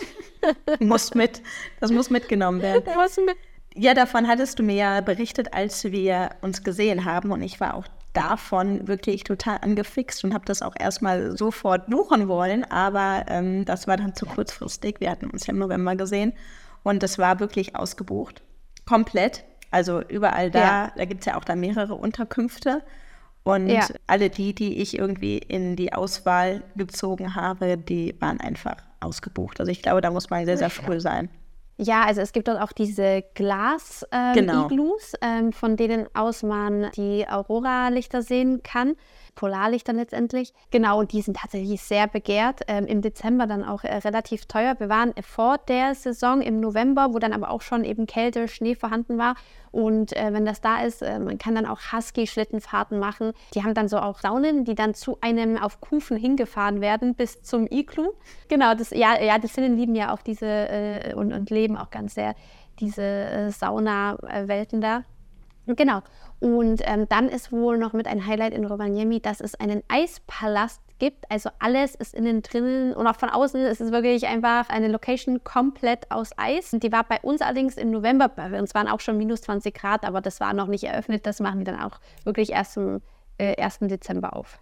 muss 0.80 1.14
mit, 1.14 1.42
das 1.80 1.92
muss 1.92 2.10
mitgenommen 2.10 2.62
werden. 2.62 2.84
muss 2.96 3.18
mit. 3.18 3.36
Ja, 3.76 3.94
davon 3.94 4.28
hattest 4.28 4.58
du 4.58 4.64
mir 4.64 4.76
ja 4.76 5.02
berichtet, 5.02 5.54
als 5.54 5.84
wir 5.84 6.32
uns 6.42 6.64
gesehen 6.64 7.06
haben 7.06 7.32
und 7.32 7.44
ich 7.44 7.60
war 7.60 7.76
auch 7.76 7.86
davon 8.18 8.88
wirklich 8.88 9.24
total 9.24 9.60
angefixt 9.62 10.24
und 10.24 10.34
habe 10.34 10.46
das 10.46 10.62
auch 10.62 10.76
erstmal 10.78 11.38
sofort 11.38 11.88
buchen 11.88 12.28
wollen, 12.28 12.64
aber 12.66 13.26
ähm, 13.28 13.66
das 13.66 13.88
war 13.88 13.98
dann 13.98 14.16
zu 14.16 14.26
kurzfristig. 14.26 15.00
Wir 15.00 15.12
hatten 15.12 15.30
uns 15.30 15.48
ja 15.48 15.54
im 15.54 15.60
November 15.60 15.96
gesehen 15.96 16.34
und 16.84 17.04
das 17.04 17.18
war 17.18 17.40
wirklich 17.40 17.76
ausgebucht. 17.76 18.42
Komplett. 18.86 19.44
Also 19.70 20.02
überall 20.02 20.50
da, 20.50 20.60
ja. 20.60 20.92
da 20.96 21.06
gibt 21.06 21.22
es 21.22 21.26
ja 21.26 21.38
auch 21.38 21.44
da 21.44 21.56
mehrere 21.56 21.96
Unterkünfte. 21.96 22.84
Und 23.44 23.68
ja. 23.68 23.88
alle 24.08 24.30
die, 24.30 24.54
die 24.54 24.82
ich 24.82 24.98
irgendwie 24.98 25.38
in 25.38 25.78
die 25.78 25.94
Auswahl 25.94 26.64
gezogen 26.76 27.36
habe, 27.36 27.78
die 27.78 28.14
waren 28.20 28.42
einfach 28.42 28.76
ausgebucht. 29.00 29.60
Also 29.60 29.72
ich 29.72 29.82
glaube, 29.82 30.02
da 30.02 30.12
muss 30.12 30.30
man 30.30 30.46
sehr, 30.46 30.58
sehr 30.58 30.70
früh 30.70 31.00
sein. 31.00 31.30
Ja, 31.78 32.04
also 32.06 32.22
es 32.22 32.32
gibt 32.32 32.48
dort 32.48 32.60
auch 32.60 32.72
diese 32.72 33.24
Glas-Iglus, 33.36 34.04
ähm, 34.12 34.34
genau. 34.34 34.70
ähm, 35.22 35.54
von 35.54 35.78
denen 35.78 36.08
aus 36.16 36.42
man 36.42 36.90
die 36.96 37.28
Aurora-Lichter 37.28 38.24
sehen 38.24 38.64
kann. 38.64 38.96
Polarlichter 39.38 39.94
letztendlich. 39.94 40.52
Genau, 40.72 41.00
und 41.00 41.14
die 41.14 41.22
sind 41.22 41.38
tatsächlich 41.38 41.82
sehr 41.82 42.08
begehrt. 42.08 42.62
Ähm, 42.68 42.86
Im 42.86 43.02
Dezember 43.02 43.46
dann 43.46 43.64
auch 43.64 43.84
äh, 43.84 43.96
relativ 43.98 44.48
teuer. 44.48 44.76
Wir 44.80 44.90
waren 44.90 45.14
vor 45.22 45.60
der 45.60 45.96
Saison 45.96 46.42
im 46.42 46.60
November, 46.60 47.14
wo 47.14 47.20
dann 47.20 47.34
aber 47.34 47.52
auch 47.52 47.62
schon 47.62 47.86
eben 47.86 48.08
Kälte, 48.08 48.48
Schnee 48.48 48.76
vorhanden 48.76 49.18
war. 49.18 49.36
Und 49.72 50.16
äh, 50.18 50.34
wenn 50.34 50.44
das 50.44 50.60
da 50.60 50.82
ist, 50.82 51.04
äh, 51.04 51.20
man 51.20 51.38
kann 51.38 51.54
dann 51.54 51.68
auch 51.68 51.80
Husky-Schlittenfahrten 51.94 52.98
machen. 52.98 53.34
Die 53.54 53.64
haben 53.64 53.76
dann 53.76 53.88
so 53.88 54.00
auch 54.00 54.20
Saunen, 54.20 54.66
die 54.66 54.74
dann 54.74 54.96
zu 54.96 55.20
einem 55.22 55.56
auf 55.58 55.80
Kufen 55.82 56.18
hingefahren 56.18 56.82
werden 56.82 57.14
bis 57.14 57.44
zum 57.44 57.68
Iglu. 57.70 58.14
Genau, 58.50 58.74
das, 58.74 58.90
ja, 58.90 59.22
ja, 59.22 59.38
die 59.38 59.48
Finnen 59.48 59.78
lieben 59.78 59.94
ja 59.94 60.14
auch 60.14 60.22
diese 60.24 60.48
äh, 60.48 61.14
und, 61.14 61.32
und 61.32 61.52
leben 61.52 61.78
auch 61.78 61.92
ganz 61.92 62.16
sehr 62.16 62.34
diese 62.80 63.04
äh, 63.04 63.52
Sauna-Welten 63.52 64.82
da. 64.82 65.04
Genau. 65.68 66.02
Und 66.40 66.82
ähm, 66.86 67.08
dann 67.10 67.28
ist 67.28 67.52
wohl 67.52 67.78
noch 67.78 67.94
mit 67.94 68.08
ein 68.08 68.26
Highlight 68.26 68.54
in 68.54 68.66
Rovaniemi, 68.66 69.20
dass 69.20 69.42
es 69.42 69.56
einen 69.56 69.84
Eispalast 69.90 70.82
gibt. 70.98 71.30
Also 71.30 71.50
alles 71.60 71.94
ist 71.96 72.14
innen 72.14 72.42
drinnen 72.42 72.94
und 72.94 73.06
auch 73.06 73.18
von 73.18 73.30
außen 73.30 73.62
ist 73.66 73.82
es 73.82 73.92
wirklich 73.92 74.28
einfach 74.28 74.70
eine 74.70 74.88
Location 74.88 75.44
komplett 75.44 76.10
aus 76.10 76.32
Eis. 76.38 76.72
Die 76.72 76.92
war 76.92 77.04
bei 77.04 77.20
uns 77.22 77.42
allerdings 77.42 77.76
im 77.78 77.92
November, 77.92 78.30
bei 78.30 78.60
uns 78.60 78.74
waren 78.74 78.88
auch 78.88 79.00
schon 79.00 79.18
minus 79.18 79.42
20 79.42 79.74
Grad, 79.74 80.06
aber 80.06 80.22
das 80.22 80.40
war 80.40 80.54
noch 80.54 80.68
nicht 80.68 80.86
eröffnet. 80.86 81.26
Das 81.26 81.40
machen 81.40 81.60
wir 81.60 81.66
dann 81.66 81.82
auch 81.82 82.00
wirklich 82.24 82.52
erst 82.52 82.78
im 82.78 83.02
äh, 83.38 83.62
1. 83.62 83.80
Dezember 83.82 84.36
auf. 84.36 84.60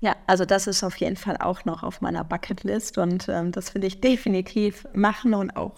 Ja, 0.00 0.16
also 0.26 0.44
das 0.46 0.66
ist 0.66 0.82
auf 0.82 0.96
jeden 0.96 1.16
Fall 1.16 1.36
auch 1.36 1.64
noch 1.66 1.82
auf 1.82 2.00
meiner 2.00 2.24
Bucketlist 2.24 2.96
und 2.96 3.28
ähm, 3.28 3.52
das 3.52 3.74
will 3.74 3.84
ich 3.84 4.00
definitiv 4.00 4.86
machen 4.94 5.34
und 5.34 5.56
auch 5.56 5.76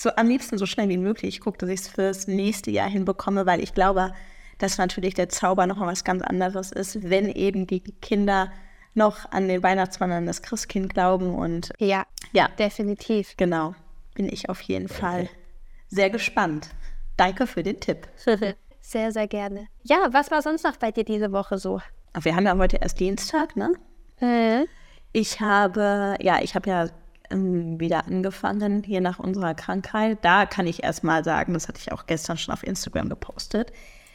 so 0.00 0.10
am 0.16 0.28
liebsten 0.28 0.56
so 0.56 0.64
schnell 0.64 0.88
wie 0.88 0.96
möglich. 0.96 1.36
Ich 1.36 1.40
gucke, 1.40 1.58
dass 1.58 1.68
ich 1.68 1.80
es 1.80 1.88
fürs 1.88 2.26
nächste 2.26 2.70
Jahr 2.70 2.88
hinbekomme, 2.88 3.44
weil 3.44 3.62
ich 3.62 3.74
glaube, 3.74 4.14
dass 4.58 4.78
natürlich 4.78 5.14
der 5.14 5.28
Zauber 5.28 5.66
noch 5.66 5.76
mal 5.76 5.88
was 5.88 6.04
ganz 6.04 6.22
anderes 6.22 6.72
ist, 6.72 7.10
wenn 7.10 7.28
eben 7.28 7.66
die 7.66 7.80
Kinder 7.80 8.50
noch 8.94 9.30
an 9.30 9.46
den 9.46 9.62
Weihnachtsmann, 9.62 10.10
an 10.10 10.26
das 10.26 10.40
Christkind 10.40 10.92
glauben 10.94 11.34
und 11.34 11.70
ja, 11.78 12.06
ja, 12.32 12.48
definitiv. 12.58 13.34
Genau, 13.36 13.74
bin 14.14 14.26
ich 14.32 14.48
auf 14.48 14.62
jeden 14.62 14.88
Fall 14.88 15.28
sehr 15.88 16.08
gespannt. 16.08 16.70
Danke 17.16 17.46
für 17.46 17.62
den 17.62 17.78
Tipp. 17.80 18.08
Sehr, 18.82 19.12
sehr 19.12 19.28
gerne. 19.28 19.68
Ja, 19.82 20.08
was 20.10 20.32
war 20.32 20.42
sonst 20.42 20.64
noch 20.64 20.76
bei 20.76 20.90
dir 20.90 21.04
diese 21.04 21.30
Woche 21.30 21.58
so? 21.58 21.80
Wir 22.22 22.34
haben 22.34 22.46
ja 22.46 22.56
heute 22.56 22.78
erst 22.78 22.98
Dienstag, 22.98 23.54
ne? 23.54 23.74
Äh. 24.20 24.64
Ich 25.12 25.40
habe, 25.40 26.16
ja, 26.20 26.40
ich 26.42 26.56
habe 26.56 26.68
ja 26.70 26.88
wieder 27.30 28.06
angefangen 28.06 28.82
hier 28.82 29.00
nach 29.00 29.18
unserer 29.18 29.54
Krankheit. 29.54 30.18
Da 30.22 30.46
kann 30.46 30.66
ich 30.66 30.82
erst 30.82 31.04
mal 31.04 31.24
sagen, 31.24 31.54
das 31.54 31.68
hatte 31.68 31.80
ich 31.80 31.92
auch 31.92 32.06
gestern 32.06 32.38
schon 32.38 32.52
auf 32.52 32.64
Instagram 32.64 33.08
gepostet, 33.08 33.72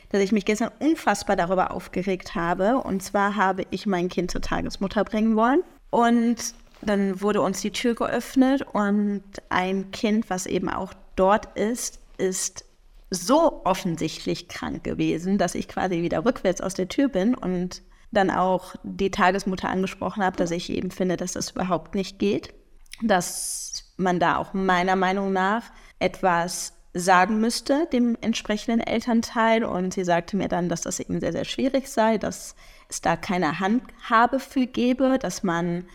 dass 0.10 0.22
ich 0.22 0.32
mich 0.32 0.46
gestern 0.46 0.72
unfassbar 0.80 1.36
darüber 1.36 1.72
aufgeregt 1.72 2.36
habe. 2.36 2.78
Und 2.78 3.02
zwar 3.02 3.36
habe 3.36 3.64
ich 3.72 3.86
mein 3.86 4.10
Kind 4.10 4.32
zur 4.32 4.42
Tagesmutter 4.42 5.04
bringen 5.04 5.36
wollen. 5.36 5.64
Und 5.90 6.54
dann 6.82 7.22
wurde 7.22 7.42
uns 7.42 7.62
die 7.62 7.72
Tür 7.72 7.96
geöffnet 7.96 8.62
und 8.74 9.24
ein 9.50 9.92
Kind, 9.92 10.30
was 10.30 10.46
eben 10.46 10.70
auch 10.70 10.94
dort 11.16 11.58
ist, 11.58 12.00
ist 12.18 12.66
so 13.10 13.62
offensichtlich 13.64 14.50
krank 14.50 14.84
gewesen, 14.84 15.38
dass 15.38 15.56
ich 15.56 15.68
quasi 15.68 16.02
wieder 16.02 16.26
rückwärts 16.26 16.60
aus 16.60 16.74
der 16.74 16.90
Tür 16.90 17.08
bin 17.08 17.34
und 17.34 17.82
dann 18.12 18.30
auch 18.30 18.76
die 18.84 19.12
Tagesmutter 19.12 19.70
angesprochen 19.70 20.24
habe, 20.24 20.38
dass 20.38 20.52
ich 20.52 20.70
eben 20.70 20.92
finde, 20.92 21.18
dass 21.18 21.34
das 21.34 21.52
überhaupt 21.52 21.96
nicht 21.96 22.20
geht 22.20 22.54
dass 23.02 23.94
man 23.98 24.20
da 24.20 24.38
auch 24.38 24.54
meiner 24.54 24.96
Meinung 24.96 25.34
nach 25.34 25.64
etwas 26.00 26.74
sagen 26.94 27.42
müsste 27.42 27.88
dem 27.92 28.18
entsprechenden 28.22 28.80
Elternteil. 28.80 29.64
Und 29.64 29.94
sie 29.94 30.06
sagte 30.06 30.38
mir 30.38 30.48
dann, 30.48 30.70
dass 30.70 30.82
das 30.82 31.00
eben 31.00 31.20
sehr, 31.20 31.34
sehr 31.34 31.46
schwierig 31.46 31.90
sei, 31.90 32.18
dass 32.18 32.56
es 32.90 33.02
da 33.02 33.16
keine 33.18 33.60
Handhabe 33.60 34.40
für 34.40 34.66
gäbe, 34.66 35.20
dass 35.20 35.44
man, 35.44 35.86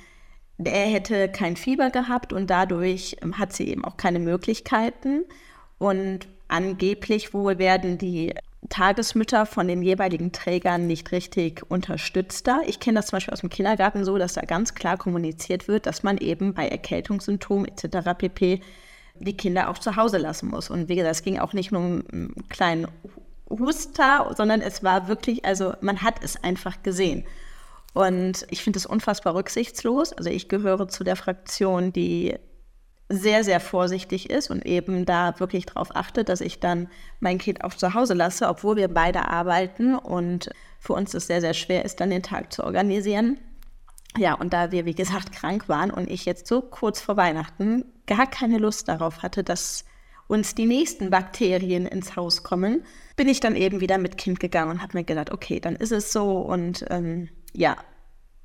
er 0.59 0.87
hätte 0.87 1.31
kein 1.31 1.57
Fieber 1.57 1.91
gehabt 1.91 2.33
und 2.33 2.51
dadurch 2.51 3.17
hat 3.33 3.53
sie 3.55 3.69
eben 3.69 3.85
auch 3.85 3.97
keine 3.97 4.19
Möglichkeiten. 4.19 5.25
Und 5.79 6.29
angeblich 6.49 7.33
wohl 7.33 7.59
werden 7.59 7.97
die 7.97 8.35
Tagesmütter 8.69 9.47
von 9.47 9.69
den 9.69 9.83
jeweiligen 9.83 10.33
Trägern 10.33 10.87
nicht 10.87 11.13
richtig 11.13 11.63
unterstützt 11.69 12.47
da. 12.47 12.61
Ich 12.67 12.79
kenne 12.79 12.97
das 12.97 13.07
zum 13.07 13.17
Beispiel 13.17 13.33
aus 13.33 13.41
dem 13.41 13.49
Kindergarten 13.49 14.05
so, 14.05 14.19
dass 14.19 14.35
da 14.35 14.43
ganz 14.43 14.75
klar 14.75 14.99
kommuniziert 14.99 15.67
wird, 15.67 15.87
dass 15.87 16.03
man 16.03 16.19
eben 16.19 16.53
bei 16.53 16.69
Erkältungssymptomen 16.69 17.67
etc. 17.67 18.11
pp. 18.19 18.61
die 19.19 19.37
Kinder 19.37 19.71
auch 19.71 19.79
zu 19.79 19.97
Hause 19.97 20.19
lassen 20.19 20.49
muss. 20.49 20.69
Und 20.69 20.89
wie 20.89 20.97
gesagt, 20.97 21.17
es 21.17 21.23
ging 21.23 21.39
auch 21.39 21.55
nicht 21.55 21.73
nur 21.73 21.81
um 21.81 22.05
einen 22.13 22.49
kleinen 22.49 22.87
Huster, 23.49 24.31
sondern 24.37 24.61
es 24.61 24.85
war 24.85 25.09
wirklich, 25.09 25.45
also 25.45 25.73
man 25.81 26.03
hat 26.03 26.23
es 26.23 26.43
einfach 26.45 26.83
gesehen. 26.83 27.25
Und 27.95 28.47
ich 28.51 28.63
finde 28.63 28.79
es 28.79 28.87
unfassbar 28.87 29.35
rücksichtslos. 29.35 30.13
Also 30.13 30.31
ich 30.31 30.49
gehöre 30.49 30.87
zu 30.89 31.03
der 31.03 31.17
Fraktion, 31.17 31.93
die 31.93 32.37
sehr, 33.11 33.43
sehr 33.43 33.59
vorsichtig 33.59 34.31
ist 34.31 34.51
und 34.51 34.65
eben 34.65 35.05
da 35.05 35.39
wirklich 35.41 35.67
darauf 35.67 35.95
achtet, 35.97 36.29
dass 36.29 36.41
ich 36.41 36.61
dann 36.61 36.89
mein 37.19 37.39
Kind 37.39 37.65
auch 37.65 37.75
zu 37.75 37.93
Hause 37.93 38.15
lasse, 38.15 38.49
obwohl 38.49 38.77
wir 38.77 38.89
beide 38.89 39.29
arbeiten 39.29 39.97
und 39.97 40.51
für 40.79 40.93
uns 40.93 41.13
es 41.13 41.27
sehr, 41.27 41.41
sehr 41.41 41.55
schwer 41.55 41.85
ist, 41.85 42.01
dann 42.01 42.11
den 42.11 42.23
Tag 42.23 42.53
zu 42.53 42.63
organisieren. 42.63 43.39
Ja, 44.17 44.35
und 44.35 44.53
da 44.53 44.71
wir, 44.71 44.85
wie 44.87 44.95
gesagt, 44.95 45.33
krank 45.33 45.69
waren 45.69 45.91
und 45.91 46.09
ich 46.09 46.25
jetzt 46.25 46.47
so 46.47 46.63
kurz 46.63 47.01
vor 47.01 47.17
Weihnachten 47.17 47.85
gar 48.07 48.29
keine 48.29 48.59
Lust 48.59 48.89
darauf 48.89 49.23
hatte, 49.23 49.43
dass 49.43 49.85
uns 50.29 50.55
die 50.55 50.67
nächsten 50.67 51.11
Bakterien 51.11 51.87
ins 51.87 52.15
Haus 52.15 52.45
kommen, 52.45 52.85
bin 53.17 53.29
ich 53.29 53.41
dann 53.41 53.57
eben 53.57 53.81
wieder 53.81 53.99
mit 53.99 54.17
Kind 54.17 54.39
gegangen 54.39 54.71
und 54.71 54.83
habe 54.83 54.99
mir 54.99 55.05
gedacht, 55.05 55.33
okay, 55.33 55.59
dann 55.59 55.75
ist 55.75 55.91
es 55.91 56.13
so. 56.13 56.39
Und 56.39 56.85
ähm, 56.91 57.29
ja, 57.53 57.77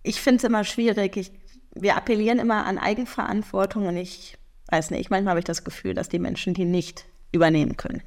ich 0.01 0.19
finde 0.19 0.37
es 0.37 0.43
immer 0.43 0.63
schwierig. 0.63 1.17
Ich, 1.17 1.31
wir 1.75 1.95
appellieren 1.95 2.39
immer 2.39 2.65
an 2.65 2.79
Eigenverantwortung 2.79 3.85
und 3.85 3.97
ich 3.97 4.39
weiß 4.69 4.91
nicht, 4.91 5.09
manchmal 5.09 5.31
habe 5.31 5.39
ich 5.39 5.45
das 5.45 5.63
Gefühl, 5.63 5.93
dass 5.93 6.09
die 6.09 6.19
Menschen 6.19 6.53
die 6.53 6.65
nicht 6.65 7.05
übernehmen 7.31 7.77
können. 7.77 8.01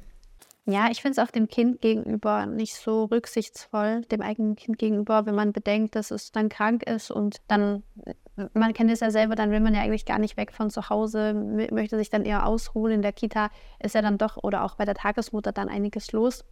Ja, 0.65 0.89
ich 0.91 1.01
finde 1.01 1.19
es 1.19 1.27
auch 1.27 1.31
dem 1.31 1.47
Kind 1.47 1.81
gegenüber 1.81 2.45
nicht 2.45 2.75
so 2.75 3.05
rücksichtsvoll, 3.05 4.01
dem 4.11 4.21
eigenen 4.21 4.55
Kind 4.55 4.77
gegenüber, 4.77 5.25
wenn 5.25 5.33
man 5.33 5.51
bedenkt, 5.51 5.95
dass 5.95 6.11
es 6.11 6.31
dann 6.31 6.47
krank 6.47 6.83
ist 6.83 7.09
und 7.09 7.37
dann, 7.47 7.81
man 8.53 8.73
kennt 8.73 8.91
es 8.91 8.99
ja 8.99 9.09
selber, 9.09 9.33
dann 9.33 9.49
will 9.49 9.61
man 9.61 9.73
ja 9.73 9.81
eigentlich 9.81 10.05
gar 10.05 10.19
nicht 10.19 10.37
weg 10.37 10.51
von 10.51 10.69
zu 10.69 10.89
Hause, 10.89 11.33
möchte 11.33 11.97
sich 11.97 12.11
dann 12.11 12.23
eher 12.23 12.45
ausruhen. 12.45 12.91
In 12.91 13.01
der 13.01 13.13
Kita 13.13 13.49
ist 13.79 13.95
ja 13.95 14.03
dann 14.03 14.19
doch 14.19 14.37
oder 14.43 14.63
auch 14.63 14.75
bei 14.75 14.85
der 14.85 14.93
Tagesmutter 14.93 15.51
dann 15.51 15.69
einiges 15.69 16.11
los. 16.11 16.45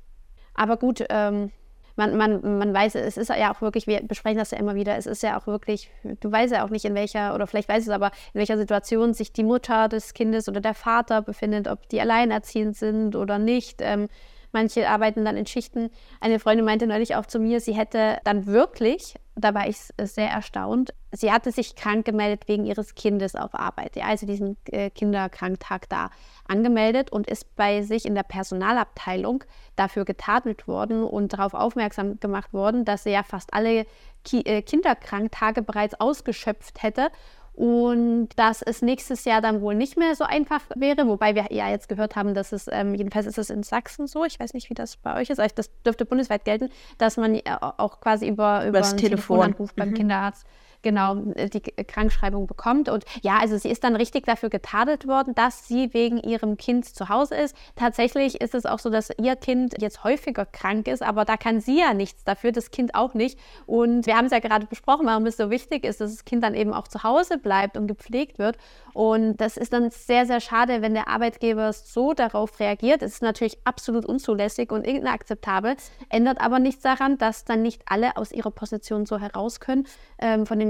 Aber 0.55 0.77
gut, 0.77 1.05
ähm, 1.09 1.51
man, 1.97 2.15
man, 2.15 2.57
man 2.59 2.73
weiß, 2.73 2.95
es 2.95 3.17
ist 3.17 3.29
ja 3.29 3.53
auch 3.53 3.61
wirklich, 3.61 3.87
wir 3.87 4.01
besprechen 4.01 4.37
das 4.37 4.51
ja 4.51 4.57
immer 4.57 4.75
wieder, 4.75 4.95
es 4.97 5.05
ist 5.05 5.23
ja 5.23 5.37
auch 5.37 5.47
wirklich, 5.47 5.89
du 6.19 6.31
weißt 6.31 6.53
ja 6.53 6.63
auch 6.63 6.69
nicht 6.69 6.85
in 6.85 6.95
welcher, 6.95 7.35
oder 7.35 7.47
vielleicht 7.47 7.67
weißt 7.67 7.87
du 7.87 7.91
es 7.91 7.95
aber, 7.95 8.11
in 8.33 8.39
welcher 8.39 8.57
Situation 8.57 9.13
sich 9.13 9.33
die 9.33 9.43
Mutter 9.43 9.89
des 9.89 10.13
Kindes 10.13 10.47
oder 10.47 10.61
der 10.61 10.73
Vater 10.73 11.21
befindet, 11.21 11.67
ob 11.67 11.89
die 11.89 11.99
alleinerziehend 11.99 12.77
sind 12.77 13.15
oder 13.15 13.39
nicht. 13.39 13.81
Ähm, 13.81 14.07
Manche 14.53 14.89
arbeiten 14.89 15.25
dann 15.25 15.37
in 15.37 15.45
Schichten. 15.45 15.89
Eine 16.21 16.39
Freundin 16.39 16.65
meinte 16.65 16.87
neulich 16.87 17.15
auch 17.15 17.25
zu 17.25 17.39
mir, 17.39 17.59
sie 17.59 17.73
hätte 17.73 18.19
dann 18.23 18.45
wirklich, 18.45 19.15
da 19.37 19.53
war 19.53 19.67
ich 19.67 19.77
sehr 20.01 20.29
erstaunt, 20.29 20.93
sie 21.11 21.31
hatte 21.31 21.51
sich 21.51 21.75
krank 21.75 22.05
gemeldet 22.05 22.47
wegen 22.47 22.65
ihres 22.65 22.95
Kindes 22.95 23.35
auf 23.35 23.53
Arbeit. 23.53 23.95
Ja, 23.95 24.05
also 24.05 24.25
diesen 24.25 24.57
äh, 24.65 24.89
Kinderkranktag 24.89 25.87
da 25.89 26.09
angemeldet 26.47 27.11
und 27.11 27.27
ist 27.27 27.55
bei 27.55 27.83
sich 27.83 28.05
in 28.05 28.15
der 28.15 28.23
Personalabteilung 28.23 29.43
dafür 29.75 30.05
getadelt 30.05 30.67
worden 30.67 31.03
und 31.03 31.33
darauf 31.33 31.53
aufmerksam 31.53 32.19
gemacht 32.19 32.51
worden, 32.51 32.83
dass 32.83 33.03
sie 33.03 33.11
ja 33.11 33.23
fast 33.23 33.53
alle 33.53 33.85
Ki 34.23 34.41
äh, 34.41 34.61
Kinderkranktage 34.61 35.61
bereits 35.61 35.99
ausgeschöpft 35.99 36.81
hätte 36.81 37.09
und 37.57 38.29
dass 38.35 38.61
es 38.61 38.83
nächstes 38.83 39.25
Jahr 39.25 39.41
dann 39.41 39.61
wohl 39.61 39.73
nicht 39.73 39.97
mehr 39.97 40.13
so 40.13 40.23
einfach 40.23 40.61
wäre, 40.75 41.07
wobei 41.07 41.33
wir 41.33 41.47
ja 41.49 41.67
jetzt 41.71 41.89
gehört 41.89 42.15
haben, 42.15 42.35
dass 42.35 42.51
es, 42.51 42.69
ähm, 42.71 42.93
jedenfalls 42.93 43.25
ist 43.25 43.39
es 43.39 43.49
in 43.49 43.63
Sachsen 43.63 44.05
so, 44.05 44.23
ich 44.25 44.39
weiß 44.39 44.53
nicht, 44.53 44.69
wie 44.69 44.75
das 44.75 44.97
bei 44.97 45.19
euch 45.19 45.31
ist, 45.31 45.41
das 45.55 45.71
dürfte 45.81 46.05
bundesweit 46.05 46.45
gelten, 46.45 46.69
dass 46.99 47.17
man 47.17 47.41
auch 47.47 47.99
quasi 47.99 48.27
über, 48.27 48.63
über 48.67 48.77
das 48.77 48.95
Telefon. 48.95 49.07
Telefonanruf 49.39 49.73
beim 49.73 49.89
mhm. 49.89 49.93
Kinderarzt 49.95 50.45
genau 50.81 51.17
äh, 51.35 51.49
die 51.49 51.61
Krankschreibung 51.61 52.47
bekommt. 52.47 52.89
Und 52.89 53.05
ja, 53.21 53.37
also 53.39 53.57
sie 53.57 53.69
ist 53.69 53.83
dann 53.83 53.95
richtig 53.95 54.25
dafür 54.25 54.49
getadelt 54.49 55.07
worden, 55.07 55.35
dass 55.35 55.67
sie 55.67 55.93
wegen 55.93 56.17
ihrem 56.17 56.57
Kind 56.57 56.85
zu 56.85 57.09
Hause 57.09 57.35
ist. 57.35 57.55
Tatsächlich 57.75 58.41
ist 58.41 58.55
es 58.55 58.65
auch 58.65 58.79
so, 58.79 58.89
dass 58.89 59.11
ihr 59.21 59.35
Kind 59.35 59.75
jetzt 59.81 60.03
häufiger 60.03 60.45
krank 60.45 60.87
ist, 60.87 61.03
aber 61.03 61.25
da 61.25 61.37
kann 61.37 61.61
sie 61.61 61.79
ja 61.79 61.93
nichts 61.93 62.23
dafür, 62.23 62.51
das 62.51 62.71
Kind 62.71 62.95
auch 62.95 63.13
nicht. 63.13 63.39
Und 63.65 64.05
wir 64.05 64.17
haben 64.17 64.25
es 64.25 64.31
ja 64.31 64.39
gerade 64.39 64.65
besprochen, 64.65 65.05
warum 65.05 65.25
es 65.25 65.37
so 65.37 65.49
wichtig 65.49 65.85
ist, 65.85 66.01
dass 66.01 66.11
das 66.11 66.25
Kind 66.25 66.43
dann 66.43 66.55
eben 66.55 66.73
auch 66.73 66.87
zu 66.87 67.03
Hause 67.03 67.37
bleibt 67.37 67.77
und 67.77 67.87
gepflegt 67.87 68.39
wird. 68.39 68.57
Und 68.93 69.37
das 69.37 69.57
ist 69.57 69.73
dann 69.73 69.91
sehr, 69.91 70.25
sehr 70.25 70.39
schade, 70.39 70.81
wenn 70.81 70.93
der 70.93 71.07
Arbeitgeber 71.07 71.71
so 71.71 72.13
darauf 72.13 72.59
reagiert. 72.59 73.03
Es 73.03 73.13
ist 73.13 73.21
natürlich 73.21 73.59
absolut 73.63 74.05
unzulässig 74.05 74.71
und 74.71 74.85
inakzeptabel, 74.85 75.75
ändert 76.09 76.41
aber 76.41 76.59
nichts 76.59 76.81
daran, 76.81 77.17
dass 77.17 77.45
dann 77.45 77.61
nicht 77.61 77.83
alle 77.85 78.17
aus 78.17 78.31
ihrer 78.31 78.51
Position 78.51 79.05
so 79.05 79.19
heraus 79.19 79.59
können, 79.59 79.85
ähm, 80.19 80.45
von 80.45 80.59
dem 80.59 80.66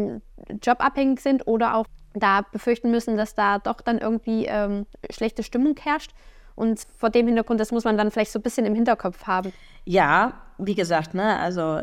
Job 0.61 0.79
abhängig 0.79 1.21
sind 1.21 1.47
oder 1.47 1.75
auch 1.75 1.85
da 2.13 2.41
befürchten 2.41 2.91
müssen, 2.91 3.17
dass 3.17 3.35
da 3.35 3.59
doch 3.59 3.81
dann 3.81 3.99
irgendwie 3.99 4.45
ähm, 4.45 4.85
schlechte 5.09 5.43
Stimmung 5.43 5.75
herrscht. 5.81 6.11
Und 6.55 6.87
vor 6.97 7.11
dem 7.11 7.27
Hintergrund, 7.27 7.59
das 7.59 7.71
muss 7.71 7.83
man 7.83 7.97
dann 7.97 8.09
vielleicht 8.09 8.31
so 8.31 8.39
ein 8.39 8.41
bisschen 8.41 8.65
im 8.65 8.73
Hinterkopf 8.73 9.27
haben. 9.27 9.53
Ja, 9.85 10.41
wie 10.57 10.73
gesagt, 10.73 11.13
ne, 11.13 11.37
also 11.37 11.81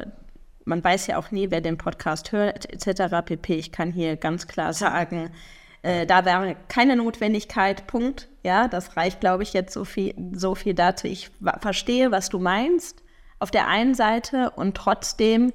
man 0.65 0.83
weiß 0.83 1.07
ja 1.07 1.19
auch 1.19 1.31
nie, 1.31 1.51
wer 1.51 1.61
den 1.61 1.79
Podcast 1.79 2.33
hört, 2.33 2.71
etc. 2.73 3.25
pp. 3.25 3.55
Ich 3.55 3.71
kann 3.71 3.93
hier 3.93 4.17
ganz 4.17 4.49
klar 4.49 4.73
sagen, 4.73 5.31
äh, 5.83 6.07
da 6.07 6.25
wäre 6.25 6.57
keine 6.69 6.97
Notwendigkeit, 6.97 7.87
Punkt. 7.87 8.29
Ja, 8.43 8.69
das 8.69 8.97
reicht, 8.97 9.21
glaube 9.21 9.43
ich, 9.43 9.53
jetzt 9.53 9.73
so 9.73 9.85
viel, 9.85 10.15
so 10.33 10.55
viel 10.55 10.75
dazu. 10.75 11.07
Ich 11.07 11.31
verstehe, 11.61 12.11
was 12.11 12.29
du 12.29 12.39
meinst 12.39 13.03
auf 13.39 13.51
der 13.51 13.69
einen 13.69 13.95
Seite 13.95 14.51
und 14.57 14.77
trotzdem 14.77 15.53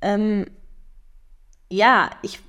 ähm, 0.00 0.46
ja, 1.70 2.10
ich, 2.22 2.40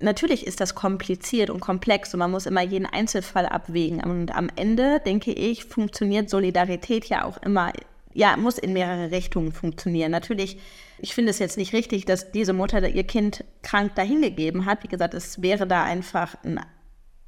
natürlich 0.00 0.46
ist 0.46 0.60
das 0.60 0.74
kompliziert 0.74 1.50
und 1.50 1.60
komplex 1.60 2.12
und 2.14 2.18
man 2.18 2.30
muss 2.30 2.46
immer 2.46 2.62
jeden 2.62 2.86
Einzelfall 2.86 3.46
abwägen. 3.46 4.02
Und 4.02 4.34
am 4.34 4.48
Ende, 4.56 5.00
denke 5.00 5.32
ich, 5.32 5.64
funktioniert 5.64 6.30
Solidarität 6.30 7.06
ja 7.06 7.24
auch 7.24 7.38
immer, 7.42 7.72
ja, 8.14 8.36
muss 8.36 8.58
in 8.58 8.72
mehrere 8.72 9.10
Richtungen 9.10 9.52
funktionieren. 9.52 10.10
Natürlich, 10.10 10.58
ich 10.98 11.14
finde 11.14 11.30
es 11.30 11.38
jetzt 11.38 11.56
nicht 11.56 11.72
richtig, 11.72 12.04
dass 12.04 12.30
diese 12.30 12.52
Mutter 12.52 12.86
ihr 12.86 13.04
Kind 13.04 13.44
krank 13.62 13.94
dahingegeben 13.94 14.66
hat. 14.66 14.82
Wie 14.82 14.88
gesagt, 14.88 15.14
es 15.14 15.40
wäre 15.42 15.66
da 15.66 15.82
einfach 15.84 16.36
ein 16.44 16.60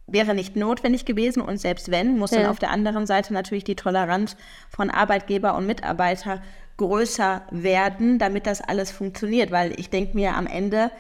wäre 0.07 0.35
nicht 0.35 0.55
notwendig 0.55 1.07
gewesen 1.07 1.41
und 1.41 1.59
selbst 1.59 1.91
wenn, 1.91 2.19
muss 2.19 2.33
ja. 2.33 2.41
dann 2.41 2.51
auf 2.51 2.59
der 2.59 2.71
anderen 2.71 3.07
Seite 3.07 3.33
natürlich 3.33 3.65
die 3.65 3.75
Toleranz 3.75 4.37
von 4.69 4.91
Arbeitgeber 4.91 5.57
und 5.57 5.67
Mitarbeiter 5.67 6.43
größer 6.77 7.43
werden, 7.51 8.19
damit 8.19 8.47
das 8.47 8.61
alles 8.61 8.91
funktioniert, 8.91 9.51
weil 9.51 9.79
ich 9.79 9.91
denke 9.91 10.15
mir 10.15 10.35
am 10.35 10.47
Ende, 10.47 10.91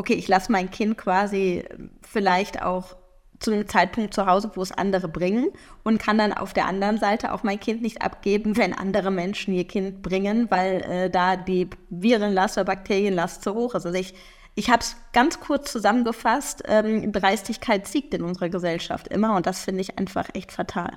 okay, 0.00 0.14
ich 0.14 0.28
lasse 0.28 0.50
mein 0.50 0.70
Kind 0.70 0.96
quasi 0.96 1.62
vielleicht 2.02 2.62
auch 2.62 2.96
zu 3.38 3.52
einem 3.52 3.68
Zeitpunkt 3.68 4.12
zu 4.12 4.26
Hause, 4.26 4.50
wo 4.54 4.62
es 4.62 4.72
andere 4.72 5.08
bringen 5.08 5.50
und 5.82 5.98
kann 5.98 6.18
dann 6.18 6.32
auf 6.32 6.52
der 6.52 6.66
anderen 6.66 6.98
Seite 6.98 7.32
auch 7.32 7.42
mein 7.42 7.60
Kind 7.60 7.80
nicht 7.82 8.02
abgeben, 8.02 8.56
wenn 8.56 8.74
andere 8.74 9.10
Menschen 9.10 9.54
ihr 9.54 9.66
Kind 9.66 10.02
bringen, 10.02 10.50
weil 10.50 10.82
äh, 10.82 11.10
da 11.10 11.36
die 11.36 11.68
Virenlast 11.88 12.58
oder 12.58 12.64
Bakterienlast 12.66 13.42
zu 13.42 13.54
hoch 13.54 13.74
ist. 13.74 13.86
Also 13.86 13.98
ich, 13.98 14.14
ich 14.54 14.70
habe 14.70 14.80
es 14.80 14.96
ganz 15.12 15.40
kurz 15.40 15.72
zusammengefasst, 15.72 16.62
ähm, 16.66 17.12
Dreistigkeit 17.12 17.86
siegt 17.86 18.12
in 18.12 18.22
unserer 18.22 18.50
Gesellschaft 18.50 19.08
immer 19.08 19.36
und 19.36 19.46
das 19.46 19.64
finde 19.64 19.80
ich 19.80 19.98
einfach 19.98 20.28
echt 20.34 20.52
fatal. 20.52 20.92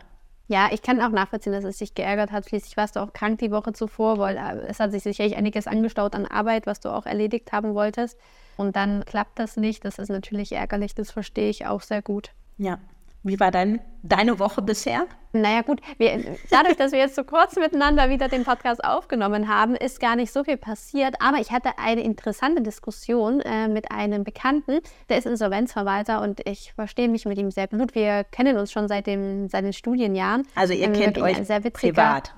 Ja, 0.48 0.70
ich 0.72 0.82
kann 0.82 1.02
auch 1.02 1.10
nachvollziehen, 1.10 1.54
dass 1.54 1.64
es 1.64 1.78
sich 1.78 1.96
geärgert 1.96 2.34
hat. 2.34 2.50
Schließlich 2.50 2.76
warst 2.76 2.98
du 2.98 3.00
auch 3.00 3.14
krank 3.14 3.40
die 3.40 3.52
Woche 3.52 3.72
zuvor, 3.72 4.20
weil 4.20 4.36
äh, 4.36 4.68
es 4.68 4.82
hat 4.82 4.92
sich 4.92 5.04
sicherlich 5.04 5.38
einiges 5.38 5.68
angestaut 5.68 6.16
an 6.16 6.26
Arbeit, 6.26 6.68
was 6.68 6.82
du 6.82 6.90
auch 6.90 7.06
erledigt 7.06 7.54
haben 7.54 7.74
wolltest. 7.74 8.18
Und 8.58 8.76
dann 8.76 9.06
klappt 9.06 9.40
das 9.40 9.58
nicht. 9.58 9.86
Das 9.86 10.00
ist 10.00 10.10
natürlich 10.10 10.52
ärgerlich, 10.52 10.96
das 10.96 11.12
verstehe 11.12 11.50
ich 11.50 11.66
auch 11.66 11.82
sehr 11.82 12.02
gut. 12.02 12.32
Ja. 12.58 12.80
Wie 13.26 13.40
war 13.40 13.52
dein, 13.52 13.80
deine 14.02 14.38
Woche 14.38 14.62
bisher? 14.62 15.08
Naja 15.32 15.62
gut, 15.62 15.80
wir, 15.98 16.38
dadurch, 16.52 16.76
dass 16.76 16.92
wir 16.92 17.00
jetzt 17.00 17.16
so 17.16 17.24
kurz 17.24 17.56
miteinander 17.56 18.10
wieder 18.10 18.28
den 18.28 18.44
Podcast 18.44 18.84
aufgenommen 18.84 19.48
haben, 19.48 19.76
ist 19.76 20.02
gar 20.02 20.18
nicht 20.18 20.34
so 20.34 20.44
viel 20.44 20.58
passiert. 20.58 21.16
Aber 21.22 21.38
ich 21.38 21.52
hatte 21.52 21.70
eine 21.78 22.02
interessante 22.02 22.62
Diskussion 22.62 23.40
äh, 23.40 23.70
mit 23.70 23.92
einem 23.92 24.26
Bekannten, 24.26 24.82
der 25.08 25.20
ist 25.20 25.26
Insolvenzverwalter 25.26 26.22
und 26.22 26.42
ich 26.46 26.74
verstehe 26.74 27.08
mich 27.08 27.24
mit 27.24 27.38
ihm 27.38 27.50
sehr 27.50 27.70
gut. 27.70 27.96
Wir 27.96 28.26
kennen 28.26 28.58
uns 28.58 28.74
schon 28.74 28.90
seit, 28.90 29.08
dem, 29.08 29.48
seit 29.48 29.64
den 29.64 29.74
Studienjahren. 29.74 30.46
Also 30.56 30.74
ihr 30.74 30.88
ähm, 30.88 30.94
kennt 30.94 31.18
euch 31.18 31.38
privat. 31.72 32.36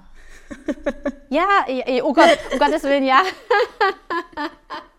Ja, 1.29 1.47
oh 2.03 2.13
Gott, 2.13 2.37
um 2.53 2.59
Gottes 2.59 2.83
Willen, 2.83 3.03
ja. 3.03 3.23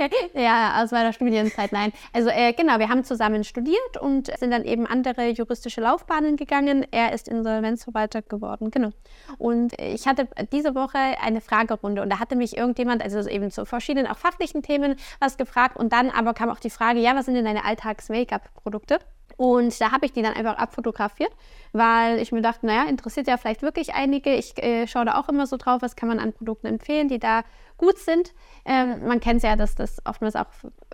ja, 0.34 0.82
aus 0.82 0.90
meiner 0.90 1.12
Studienzeit, 1.12 1.72
nein. 1.72 1.92
Also 2.12 2.30
äh, 2.30 2.52
genau, 2.52 2.78
wir 2.78 2.88
haben 2.88 3.04
zusammen 3.04 3.44
studiert 3.44 3.96
und 4.00 4.26
sind 4.38 4.50
dann 4.50 4.64
eben 4.64 4.86
andere 4.86 5.28
juristische 5.28 5.80
Laufbahnen 5.80 6.36
gegangen. 6.36 6.86
Er 6.90 7.12
ist 7.12 7.28
Insolvenzverwalter 7.28 8.22
geworden, 8.22 8.70
genau. 8.70 8.90
Und 9.38 9.78
ich 9.80 10.06
hatte 10.06 10.28
diese 10.52 10.74
Woche 10.74 10.98
eine 10.98 11.40
Fragerunde 11.40 12.02
und 12.02 12.10
da 12.10 12.18
hatte 12.18 12.36
mich 12.36 12.56
irgendjemand, 12.56 13.02
also 13.02 13.28
eben 13.28 13.50
zu 13.50 13.64
verschiedenen, 13.64 14.10
auch 14.10 14.18
fachlichen 14.18 14.62
Themen 14.62 14.96
was 15.18 15.36
gefragt 15.36 15.76
und 15.76 15.92
dann 15.92 16.10
aber 16.10 16.34
kam 16.34 16.50
auch 16.50 16.60
die 16.60 16.70
Frage, 16.70 17.00
ja, 17.00 17.14
was 17.14 17.26
sind 17.26 17.34
denn 17.34 17.44
deine 17.44 17.64
Alltags-Make-up-Produkte? 17.64 18.98
Und 19.40 19.80
da 19.80 19.90
habe 19.90 20.04
ich 20.04 20.12
die 20.12 20.20
dann 20.20 20.34
einfach 20.34 20.58
abfotografiert, 20.58 21.30
weil 21.72 22.18
ich 22.18 22.30
mir 22.30 22.42
dachte, 22.42 22.66
naja, 22.66 22.84
interessiert 22.90 23.26
ja 23.26 23.38
vielleicht 23.38 23.62
wirklich 23.62 23.94
einige. 23.94 24.34
Ich 24.34 24.62
äh, 24.62 24.86
schaue 24.86 25.06
da 25.06 25.18
auch 25.18 25.30
immer 25.30 25.46
so 25.46 25.56
drauf, 25.56 25.80
was 25.80 25.96
kann 25.96 26.10
man 26.10 26.18
an 26.18 26.34
Produkten 26.34 26.66
empfehlen, 26.66 27.08
die 27.08 27.18
da 27.18 27.42
gut 27.80 27.98
sind. 27.98 28.34
Ähm, 28.66 29.06
man 29.08 29.20
kennt 29.20 29.38
es 29.38 29.42
ja, 29.42 29.56
dass 29.56 29.74
das 29.74 30.04
oftmals 30.04 30.36
auch 30.36 30.44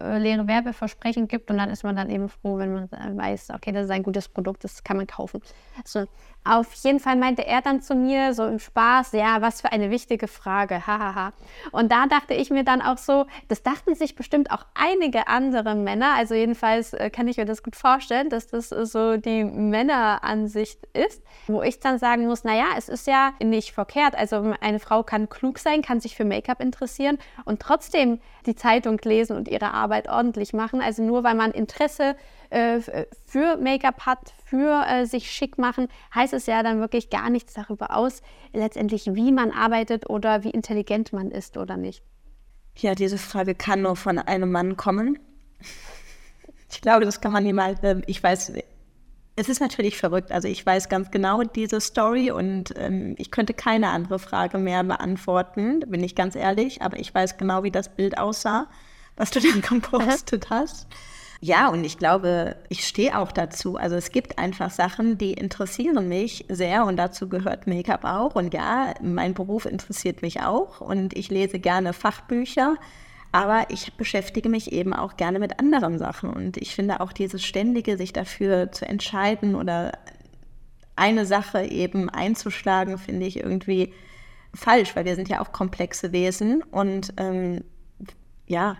äh, 0.00 0.18
leere 0.18 0.46
Werbeversprechen 0.46 1.26
gibt 1.26 1.50
und 1.50 1.58
dann 1.58 1.68
ist 1.68 1.82
man 1.82 1.96
dann 1.96 2.08
eben 2.10 2.28
froh, 2.28 2.58
wenn 2.58 2.72
man 2.72 2.84
äh, 2.92 3.16
weiß, 3.16 3.50
okay, 3.50 3.72
das 3.72 3.86
ist 3.86 3.90
ein 3.90 4.04
gutes 4.04 4.28
Produkt, 4.28 4.62
das 4.62 4.84
kann 4.84 4.96
man 4.96 5.08
kaufen. 5.08 5.42
Also, 5.76 6.06
auf 6.44 6.72
jeden 6.74 7.00
Fall 7.00 7.16
meinte 7.16 7.44
er 7.44 7.60
dann 7.60 7.82
zu 7.82 7.96
mir 7.96 8.32
so 8.32 8.46
im 8.46 8.60
Spaß, 8.60 9.12
ja, 9.12 9.42
was 9.42 9.62
für 9.62 9.72
eine 9.72 9.90
wichtige 9.90 10.28
Frage, 10.28 10.86
hahaha. 10.86 11.32
Und 11.72 11.90
da 11.90 12.06
dachte 12.06 12.34
ich 12.34 12.50
mir 12.50 12.62
dann 12.62 12.80
auch 12.80 12.98
so, 12.98 13.26
das 13.48 13.64
dachten 13.64 13.96
sich 13.96 14.14
bestimmt 14.14 14.52
auch 14.52 14.64
einige 14.74 15.26
andere 15.26 15.74
Männer, 15.74 16.14
also 16.14 16.34
jedenfalls 16.34 16.92
äh, 16.92 17.10
kann 17.10 17.26
ich 17.26 17.36
mir 17.36 17.46
das 17.46 17.64
gut 17.64 17.74
vorstellen, 17.74 18.30
dass 18.30 18.46
das 18.46 18.68
so 18.68 19.16
die 19.16 19.42
Männeransicht 19.42 20.86
ist, 20.92 21.20
wo 21.48 21.62
ich 21.62 21.80
dann 21.80 21.98
sagen 21.98 22.28
muss, 22.28 22.44
naja, 22.44 22.66
es 22.78 22.88
ist 22.88 23.08
ja 23.08 23.32
nicht 23.42 23.72
verkehrt, 23.72 24.14
also 24.14 24.54
eine 24.60 24.78
Frau 24.78 25.02
kann 25.02 25.28
klug 25.28 25.58
sein, 25.58 25.82
kann 25.82 25.98
sich 25.98 26.14
für 26.14 26.24
Make-up 26.24 26.60
interessieren 26.60 26.75
und 27.44 27.60
trotzdem 27.60 28.20
die 28.46 28.54
Zeitung 28.54 28.98
lesen 29.04 29.36
und 29.36 29.48
ihre 29.48 29.72
Arbeit 29.72 30.08
ordentlich 30.08 30.52
machen, 30.52 30.80
also 30.80 31.02
nur 31.02 31.24
weil 31.24 31.34
man 31.34 31.50
Interesse 31.50 32.16
äh, 32.50 32.80
für 33.24 33.56
Make-up 33.56 34.06
hat, 34.06 34.34
für 34.44 34.84
äh, 34.86 35.06
sich 35.06 35.30
schick 35.30 35.58
machen, 35.58 35.88
heißt 36.14 36.32
es 36.32 36.46
ja 36.46 36.62
dann 36.62 36.80
wirklich 36.80 37.10
gar 37.10 37.30
nichts 37.30 37.54
darüber 37.54 37.96
aus, 37.96 38.22
letztendlich 38.52 39.14
wie 39.14 39.32
man 39.32 39.50
arbeitet 39.50 40.08
oder 40.08 40.44
wie 40.44 40.50
intelligent 40.50 41.12
man 41.12 41.30
ist 41.30 41.56
oder 41.56 41.76
nicht. 41.76 42.02
Ja, 42.76 42.94
diese 42.94 43.18
Frage 43.18 43.54
kann 43.54 43.82
nur 43.82 43.96
von 43.96 44.18
einem 44.18 44.52
Mann 44.52 44.76
kommen. 44.76 45.18
Ich 46.70 46.80
glaube, 46.80 47.04
das 47.04 47.20
kann 47.20 47.32
man 47.32 47.44
niemals, 47.44 47.82
äh, 47.82 48.02
ich 48.06 48.22
weiß, 48.22 48.52
es 49.36 49.50
ist 49.50 49.60
natürlich 49.60 49.98
verrückt. 49.98 50.32
Also 50.32 50.48
ich 50.48 50.64
weiß 50.64 50.88
ganz 50.88 51.10
genau 51.10 51.42
diese 51.42 51.80
Story 51.80 52.30
und 52.30 52.74
ähm, 52.76 53.14
ich 53.18 53.30
könnte 53.30 53.52
keine 53.52 53.90
andere 53.90 54.18
Frage 54.18 54.58
mehr 54.58 54.82
beantworten, 54.82 55.80
bin 55.86 56.02
ich 56.02 56.14
ganz 56.14 56.34
ehrlich. 56.34 56.80
Aber 56.82 56.98
ich 56.98 57.14
weiß 57.14 57.36
genau, 57.36 57.62
wie 57.62 57.70
das 57.70 57.90
Bild 57.90 58.18
aussah, 58.18 58.66
was 59.16 59.30
du 59.30 59.40
dann 59.40 59.60
gepostet 59.60 60.48
hast. 60.50 60.86
Ja, 61.40 61.68
und 61.68 61.84
ich 61.84 61.98
glaube, 61.98 62.56
ich 62.70 62.86
stehe 62.86 63.18
auch 63.18 63.30
dazu. 63.30 63.76
Also 63.76 63.94
es 63.94 64.10
gibt 64.10 64.38
einfach 64.38 64.70
Sachen, 64.70 65.18
die 65.18 65.34
interessieren 65.34 66.08
mich 66.08 66.46
sehr 66.48 66.86
und 66.86 66.96
dazu 66.96 67.28
gehört 67.28 67.66
Make-up 67.66 68.04
auch. 68.04 68.34
Und 68.36 68.54
ja, 68.54 68.94
mein 69.02 69.34
Beruf 69.34 69.66
interessiert 69.66 70.22
mich 70.22 70.40
auch 70.40 70.80
und 70.80 71.14
ich 71.14 71.28
lese 71.28 71.58
gerne 71.58 71.92
Fachbücher. 71.92 72.76
Aber 73.36 73.66
ich 73.68 73.92
beschäftige 73.98 74.48
mich 74.48 74.72
eben 74.72 74.94
auch 74.94 75.18
gerne 75.18 75.38
mit 75.38 75.60
anderen 75.60 75.98
Sachen. 75.98 76.30
Und 76.30 76.56
ich 76.56 76.74
finde 76.74 77.00
auch 77.00 77.12
dieses 77.12 77.44
ständige, 77.44 77.98
sich 77.98 78.14
dafür 78.14 78.72
zu 78.72 78.86
entscheiden 78.86 79.56
oder 79.56 79.92
eine 80.96 81.26
Sache 81.26 81.62
eben 81.66 82.08
einzuschlagen, 82.08 82.96
finde 82.96 83.26
ich 83.26 83.38
irgendwie 83.38 83.92
falsch, 84.54 84.96
weil 84.96 85.04
wir 85.04 85.16
sind 85.16 85.28
ja 85.28 85.42
auch 85.42 85.52
komplexe 85.52 86.12
Wesen. 86.12 86.62
Und 86.62 87.12
ähm, 87.18 87.62
ja, 88.46 88.78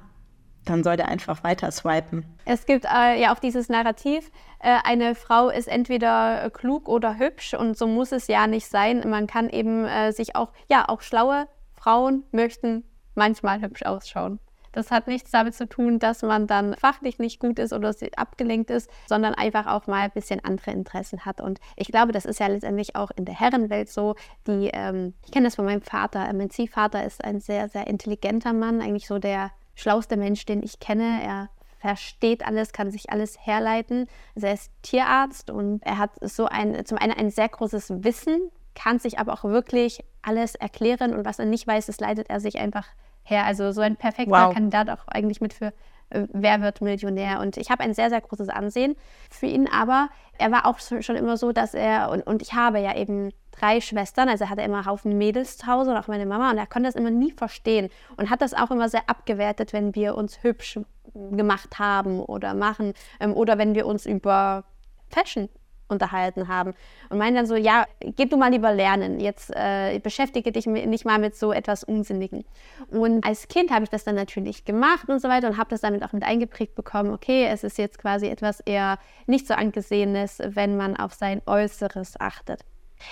dann 0.65 0.83
soll 0.83 0.97
der 0.97 1.09
einfach 1.09 1.45
weiter 1.45 1.71
swipen. 1.71 2.25
Es 2.47 2.65
gibt 2.65 2.87
äh, 2.87 3.21
ja 3.21 3.35
auch 3.35 3.39
dieses 3.39 3.69
Narrativ, 3.69 4.31
äh, 4.61 4.79
eine 4.85 5.15
Frau 5.15 5.51
ist 5.51 5.69
entweder 5.69 6.49
klug 6.49 6.89
oder 6.89 7.19
hübsch 7.19 7.53
und 7.53 7.77
so 7.77 7.87
muss 7.87 8.11
es 8.11 8.27
ja 8.27 8.47
nicht 8.47 8.69
sein. 8.69 9.07
Man 9.07 9.27
kann 9.27 9.51
eben 9.51 9.85
äh, 9.85 10.13
sich 10.13 10.35
auch, 10.35 10.51
ja, 10.71 10.89
auch 10.89 11.03
schlaue 11.03 11.47
Frauen 11.75 12.25
möchten 12.33 12.85
manchmal 13.15 13.61
hübsch 13.61 13.83
ausschauen. 13.83 14.41
Das 14.77 14.91
hat 14.91 15.07
nichts 15.07 15.31
damit 15.31 15.55
zu 15.55 15.67
tun, 15.67 15.99
dass 15.99 16.21
man 16.21 16.47
dann 16.47 16.75
fachlich 16.75 17.19
nicht 17.19 17.41
gut 17.41 17.59
ist 17.59 17.73
oder 17.73 17.95
abgelenkt 18.17 18.71
ist, 18.71 18.91
sondern 19.07 19.33
einfach 19.33 19.67
auch 19.67 19.87
mal 19.87 20.03
ein 20.03 20.11
bisschen 20.11 20.45
andere 20.45 20.71
Interessen 20.71 21.25
hat. 21.25 21.41
Und 21.41 21.61
ich 21.77 21.89
glaube, 21.89 22.13
das 22.13 22.27
ist 22.27 22.41
ja 22.41 22.47
letztendlich 22.47 22.95
auch 22.95 23.11
in 23.17 23.25
der 23.25 23.41
Herrenwelt 23.41 23.89
so. 23.89 24.17
Die, 24.47 24.69
ähm, 24.75 25.15
ich 25.25 25.33
kenne 25.33 25.47
das 25.47 25.55
von 25.55 25.65
meinem 25.65 25.81
Vater. 25.81 26.31
Mein 26.35 26.51
Ziehvater 26.51 27.03
ist 27.07 27.25
ein 27.25 27.41
sehr, 27.41 27.71
sehr 27.71 27.87
intelligenter 27.87 28.53
Mann, 28.53 28.83
eigentlich 28.83 29.07
so 29.07 29.19
der 29.19 29.51
schlauste 29.77 30.19
Mensch, 30.19 30.45
den 30.45 30.63
ich 30.63 30.79
kenne. 30.79 31.23
Er 31.23 31.49
versteht 31.79 32.47
alles, 32.47 32.75
kann 32.75 32.91
sich 32.91 33.09
alles 33.09 33.39
herleiten. 33.47 34.09
Also 34.35 34.47
er 34.47 34.53
ist 34.53 34.71
Tierarzt 34.83 35.51
und 35.51 35.83
er 35.85 35.97
hat 35.97 36.11
so 36.21 36.45
ein, 36.45 36.85
zum 36.85 36.99
einen 36.99 37.15
ein 37.15 37.31
sehr 37.31 37.49
großes 37.49 38.05
Wissen, 38.05 38.51
kann 38.75 38.99
sich 38.99 39.19
aber 39.19 39.33
auch 39.33 39.45
wirklich 39.45 40.05
alles 40.21 40.55
erklären 40.55 41.15
und 41.15 41.25
was 41.25 41.39
er 41.39 41.47
nicht 41.47 41.67
weiß, 41.67 41.87
das 41.87 41.99
leitet 41.99 42.29
er 42.29 42.41
sich 42.41 42.59
einfach 42.59 42.87
her. 43.27 43.45
Also 43.45 43.73
so 43.73 43.81
ein 43.81 43.97
perfekter 43.97 44.47
wow. 44.47 44.55
Kandidat 44.55 44.89
auch 44.91 45.07
eigentlich 45.09 45.41
mit 45.41 45.53
für 45.53 45.73
äh, 46.11 46.27
Wer 46.33 46.61
wird 46.63 46.81
Millionär? 46.81 47.41
Und 47.41 47.57
ich 47.57 47.71
habe 47.71 47.83
ein 47.83 47.95
sehr, 47.95 48.11
sehr 48.11 48.21
großes 48.21 48.49
Ansehen 48.49 48.97
für 49.31 49.47
ihn, 49.47 49.69
aber 49.69 50.09
er 50.39 50.53
war 50.53 50.67
auch 50.67 50.79
schon 50.79 51.17
immer 51.17 51.37
so, 51.37 51.53
dass 51.53 51.75
er, 51.75 52.11
und, 52.11 52.27
und 52.27 52.43
ich 52.43 52.55
habe 52.55 52.79
ja 52.79 52.97
eben 52.97 53.31
drei 53.53 53.81
Schwestern, 53.81 54.29
also 54.29 54.45
er 54.45 54.51
hatte 54.51 54.63
immer 54.63 54.79
einen 54.79 54.87
Haufen 54.87 55.17
Mädels 55.17 55.59
zu 55.59 55.67
Hause 55.67 55.91
und 55.91 55.97
auch 55.97 56.09
meine 56.09 56.27
Mama 56.27 56.51
und 56.51 56.59
er 56.59 56.67
konnte 56.67 56.89
das 56.89 56.95
immer 56.95 57.11
nie 57.11 57.33
verstehen 57.33 57.89
und 58.17 58.31
hat 58.31 58.43
das 58.43 58.55
auch 58.55 58.71
immer 58.71 58.89
sehr 58.89 59.09
abgewertet, 59.09 59.73
wenn 59.73 59.95
wir 59.95 60.15
uns 60.15 60.43
hübsch 60.43 60.79
gemacht 61.15 61.79
haben 61.79 62.21
oder 62.21 62.55
machen 62.55 62.93
ähm, 63.21 63.33
oder 63.35 63.57
wenn 63.59 63.75
wir 63.75 63.87
uns 63.87 64.05
über 64.05 64.65
Fashion 65.09 65.49
unterhalten 65.89 66.49
haben 66.49 66.75
und 67.11 67.19
meinen 67.19 67.37
dann 67.37 67.47
so, 67.47 67.55
ja, 67.57 67.87
geh 68.01 68.27
du 68.27 68.37
mal 68.37 68.51
lieber 68.51 68.73
lernen, 68.73 69.21
jetzt 69.21 69.51
äh, 69.55 69.99
beschäftige 69.99 70.53
dich 70.53 70.67
nicht 70.67 71.05
mal 71.05 71.19
mit 71.19 71.37
so 71.37 71.53
etwas 71.53 71.85
Unsinnigen. 71.85 72.45
Und 72.91 73.25
als 73.25 73.49
Kind 73.49 73.71
habe 73.71 73.85
ich 73.85 73.91
das 73.91 74.05
dann 74.05 74.15
natürlich 74.15 74.65
gemacht 74.65 75.09
und 75.09 75.21
so 75.21 75.29
weiter 75.29 75.49
und 75.49 75.57
habe 75.57 75.71
das 75.71 75.81
damit 75.81 76.03
auch 76.03 76.13
mit 76.13 76.25
eingeprägt 76.25 76.75
bekommen, 76.75 77.13
okay, 77.13 77.47
es 77.47 77.65
ist 77.65 77.79
jetzt 77.79 77.99
quasi 77.99 78.27
etwas 78.27 78.61
eher 78.61 78.99
nicht 79.27 79.47
so 79.47 79.55
angesehenes, 79.55 80.41
wenn 80.45 80.77
man 80.77 80.97
auf 80.97 81.15
sein 81.15 81.43
Äußeres 81.47 82.21
achtet. 82.21 82.65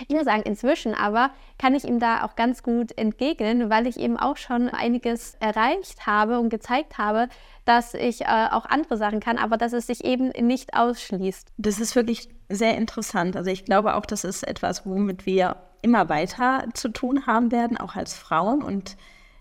Ich 0.09 0.14
muss 0.14 0.25
sagen, 0.25 0.42
inzwischen 0.42 0.94
aber 0.94 1.31
kann 1.59 1.75
ich 1.75 1.85
ihm 1.85 2.01
da 2.01 2.25
auch 2.25 2.37
ganz 2.37 2.62
gut 2.62 2.97
entgegnen, 2.97 3.70
weil 3.70 3.87
ich 3.87 3.99
eben 3.99 4.16
auch 4.16 4.37
schon 4.37 4.68
einiges 4.68 5.37
erreicht 5.40 6.07
habe 6.07 6.38
und 6.40 6.49
gezeigt 6.49 6.99
habe, 6.99 7.29
dass 7.64 7.94
ich 7.94 8.23
äh, 8.23 8.49
auch 8.51 8.66
andere 8.66 8.97
Sachen 8.97 9.20
kann, 9.20 9.38
aber 9.38 9.57
dass 9.57 9.73
es 9.73 9.87
sich 9.87 10.05
eben 10.05 10.29
nicht 10.29 10.75
ausschließt. 10.75 11.53
Das 11.57 11.81
ist 11.81 11.97
wirklich 11.97 12.29
sehr 12.49 12.77
interessant. 12.77 13.37
Also 13.37 13.51
ich 13.51 13.64
glaube 13.64 13.94
auch, 13.94 14.07
das 14.07 14.25
ist 14.25 14.42
etwas, 14.47 14.85
womit 14.85 15.27
wir 15.27 15.57
immer 15.83 16.09
weiter 16.09 16.64
zu 16.75 16.88
tun 16.88 17.27
haben 17.27 17.53
werden, 17.53 17.77
auch 17.77 17.94
als 17.94 18.14
Frauen. 18.14 18.62
Und 18.62 18.97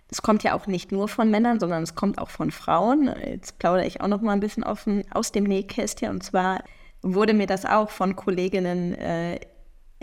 es 0.10 0.22
kommt 0.22 0.44
ja 0.44 0.54
auch 0.54 0.68
nicht 0.68 0.92
nur 0.92 1.08
von 1.08 1.32
Männern, 1.32 1.60
sondern 1.60 1.84
es 1.84 1.96
kommt 1.96 2.20
auch 2.20 2.30
von 2.30 2.52
Frauen. 2.52 3.14
Jetzt 3.26 3.60
plaudere 3.60 3.88
ich 3.88 4.02
auch 4.02 4.08
noch 4.08 4.22
mal 4.22 4.34
ein 4.34 4.40
bisschen 4.40 4.64
offen 4.64 5.04
aus 5.12 5.32
dem 5.32 5.46
Nähkästchen. 5.46 6.10
Und 6.10 6.24
zwar 6.24 6.64
wurde 7.02 7.34
mir 7.34 7.48
das 7.48 7.66
auch 7.66 7.90
von 7.90 8.16
Kolleginnen 8.16 8.94
äh, 8.94 9.40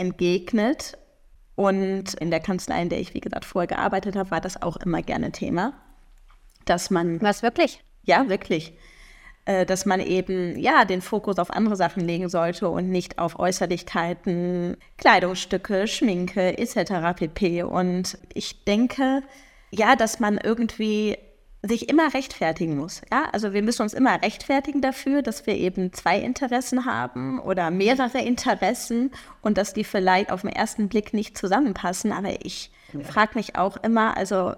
entgegnet. 0.01 0.99
Und 1.55 2.15
in 2.15 2.31
der 2.31 2.41
Kanzlei, 2.41 2.81
in 2.83 2.89
der 2.89 3.01
ich, 3.01 3.15
wie 3.15 3.21
gesagt, 3.21 3.45
vorher 3.45 3.69
gearbeitet 3.69 4.17
habe, 4.17 4.31
war 4.31 4.41
das 4.41 4.63
auch 4.63 4.77
immer 4.79 5.03
gerne 5.03 5.31
Thema. 5.31 5.75
Dass 6.65 6.91
man. 6.91 7.21
Was 7.21 7.43
wirklich? 7.43 7.83
Ja, 8.05 8.29
wirklich. 8.29 8.73
Äh, 9.45 9.67
dass 9.67 9.87
man 9.87 10.01
eben 10.01 10.59
ja 10.59 10.85
den 10.85 11.03
Fokus 11.03 11.39
auf 11.39 11.51
andere 11.51 11.77
Sachen 11.77 12.05
legen 12.05 12.29
sollte 12.29 12.69
und 12.69 12.91
nicht 12.91 13.19
auf 13.19 13.39
Äußerlichkeiten, 13.39 14.77
Kleidungsstücke, 14.97 15.87
Schminke 15.87 16.59
etc. 16.59 17.17
pp. 17.17 17.63
Und 17.65 18.19
ich 18.33 18.65
denke, 18.65 19.23
ja, 19.71 19.97
dass 19.97 20.21
man 20.21 20.39
irgendwie 20.39 21.19
sich 21.63 21.89
immer 21.89 22.15
rechtfertigen 22.15 22.77
muss. 22.77 23.03
Ja? 23.13 23.25
Also 23.33 23.53
wir 23.53 23.63
müssen 23.63 23.83
uns 23.83 23.93
immer 23.93 24.23
rechtfertigen 24.23 24.81
dafür, 24.81 25.23
dass 25.23 25.47
wir 25.47 25.57
eben 25.57 25.93
zwei 25.93 26.19
Interessen 26.19 26.87
haben 26.87 27.39
oder 27.39 27.71
mehrere 27.71 28.21
Interessen 28.21 29.11
und 29.43 29.59
dass 29.59 29.75
die 29.75 29.85
vielleicht 29.85 30.33
auf 30.33 30.41
den 30.41 30.51
ersten 30.51 30.89
Blick 30.89 31.13
nicht 31.13 31.37
zusammenpassen. 31.37 32.13
Aber 32.13 32.45
ich 32.45 32.71
ja. 32.93 33.01
frage 33.01 33.33
mich 33.35 33.57
auch 33.57 33.77
immer, 33.79 34.17
also 34.17 34.55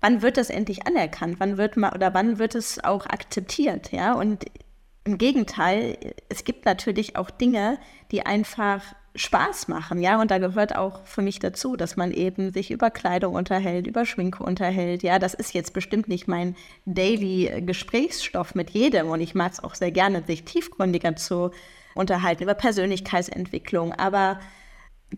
wann 0.00 0.22
wird 0.22 0.38
das 0.38 0.48
endlich 0.48 0.86
anerkannt? 0.86 1.36
Wann 1.38 1.58
wird 1.58 1.76
man 1.76 1.92
oder 1.92 2.14
wann 2.14 2.38
wird 2.38 2.54
es 2.54 2.82
auch 2.82 3.06
akzeptiert? 3.06 3.92
Ja, 3.92 4.14
und 4.14 4.46
im 5.04 5.18
Gegenteil, 5.18 5.96
es 6.28 6.44
gibt 6.44 6.64
natürlich 6.64 7.16
auch 7.16 7.30
Dinge, 7.30 7.78
die 8.10 8.24
einfach 8.24 8.82
Spaß 9.14 9.68
machen, 9.68 10.00
ja, 10.00 10.20
und 10.20 10.30
da 10.30 10.38
gehört 10.38 10.76
auch 10.76 11.04
für 11.04 11.22
mich 11.22 11.38
dazu, 11.38 11.76
dass 11.76 11.96
man 11.96 12.12
eben 12.12 12.52
sich 12.52 12.70
über 12.70 12.90
Kleidung 12.90 13.34
unterhält, 13.34 13.86
über 13.86 14.04
Schminke 14.04 14.42
unterhält. 14.44 15.02
Ja, 15.02 15.18
das 15.18 15.34
ist 15.34 15.54
jetzt 15.54 15.72
bestimmt 15.72 16.08
nicht 16.08 16.28
mein 16.28 16.56
Daily 16.86 17.62
Gesprächsstoff 17.64 18.54
mit 18.54 18.70
jedem 18.70 19.08
und 19.08 19.20
ich 19.20 19.34
mag 19.34 19.52
es 19.52 19.64
auch 19.64 19.74
sehr 19.74 19.90
gerne, 19.90 20.22
sich 20.24 20.44
tiefgründiger 20.44 21.16
zu 21.16 21.50
unterhalten 21.94 22.44
über 22.44 22.54
Persönlichkeitsentwicklung, 22.54 23.92
aber 23.92 24.38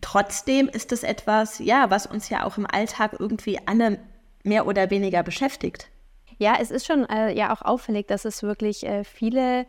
trotzdem 0.00 0.68
ist 0.68 0.92
es 0.92 1.02
etwas, 1.02 1.58
ja, 1.58 1.90
was 1.90 2.06
uns 2.06 2.28
ja 2.28 2.44
auch 2.44 2.56
im 2.58 2.66
Alltag 2.66 3.16
irgendwie 3.18 3.58
alle 3.66 3.98
mehr 4.42 4.66
oder 4.66 4.90
weniger 4.90 5.22
beschäftigt. 5.22 5.88
Ja, 6.38 6.56
es 6.58 6.70
ist 6.70 6.86
schon 6.86 7.06
äh, 7.10 7.36
ja 7.36 7.52
auch 7.52 7.60
auffällig, 7.60 8.06
dass 8.06 8.24
es 8.24 8.42
wirklich 8.42 8.86
äh, 8.86 9.04
viele 9.04 9.66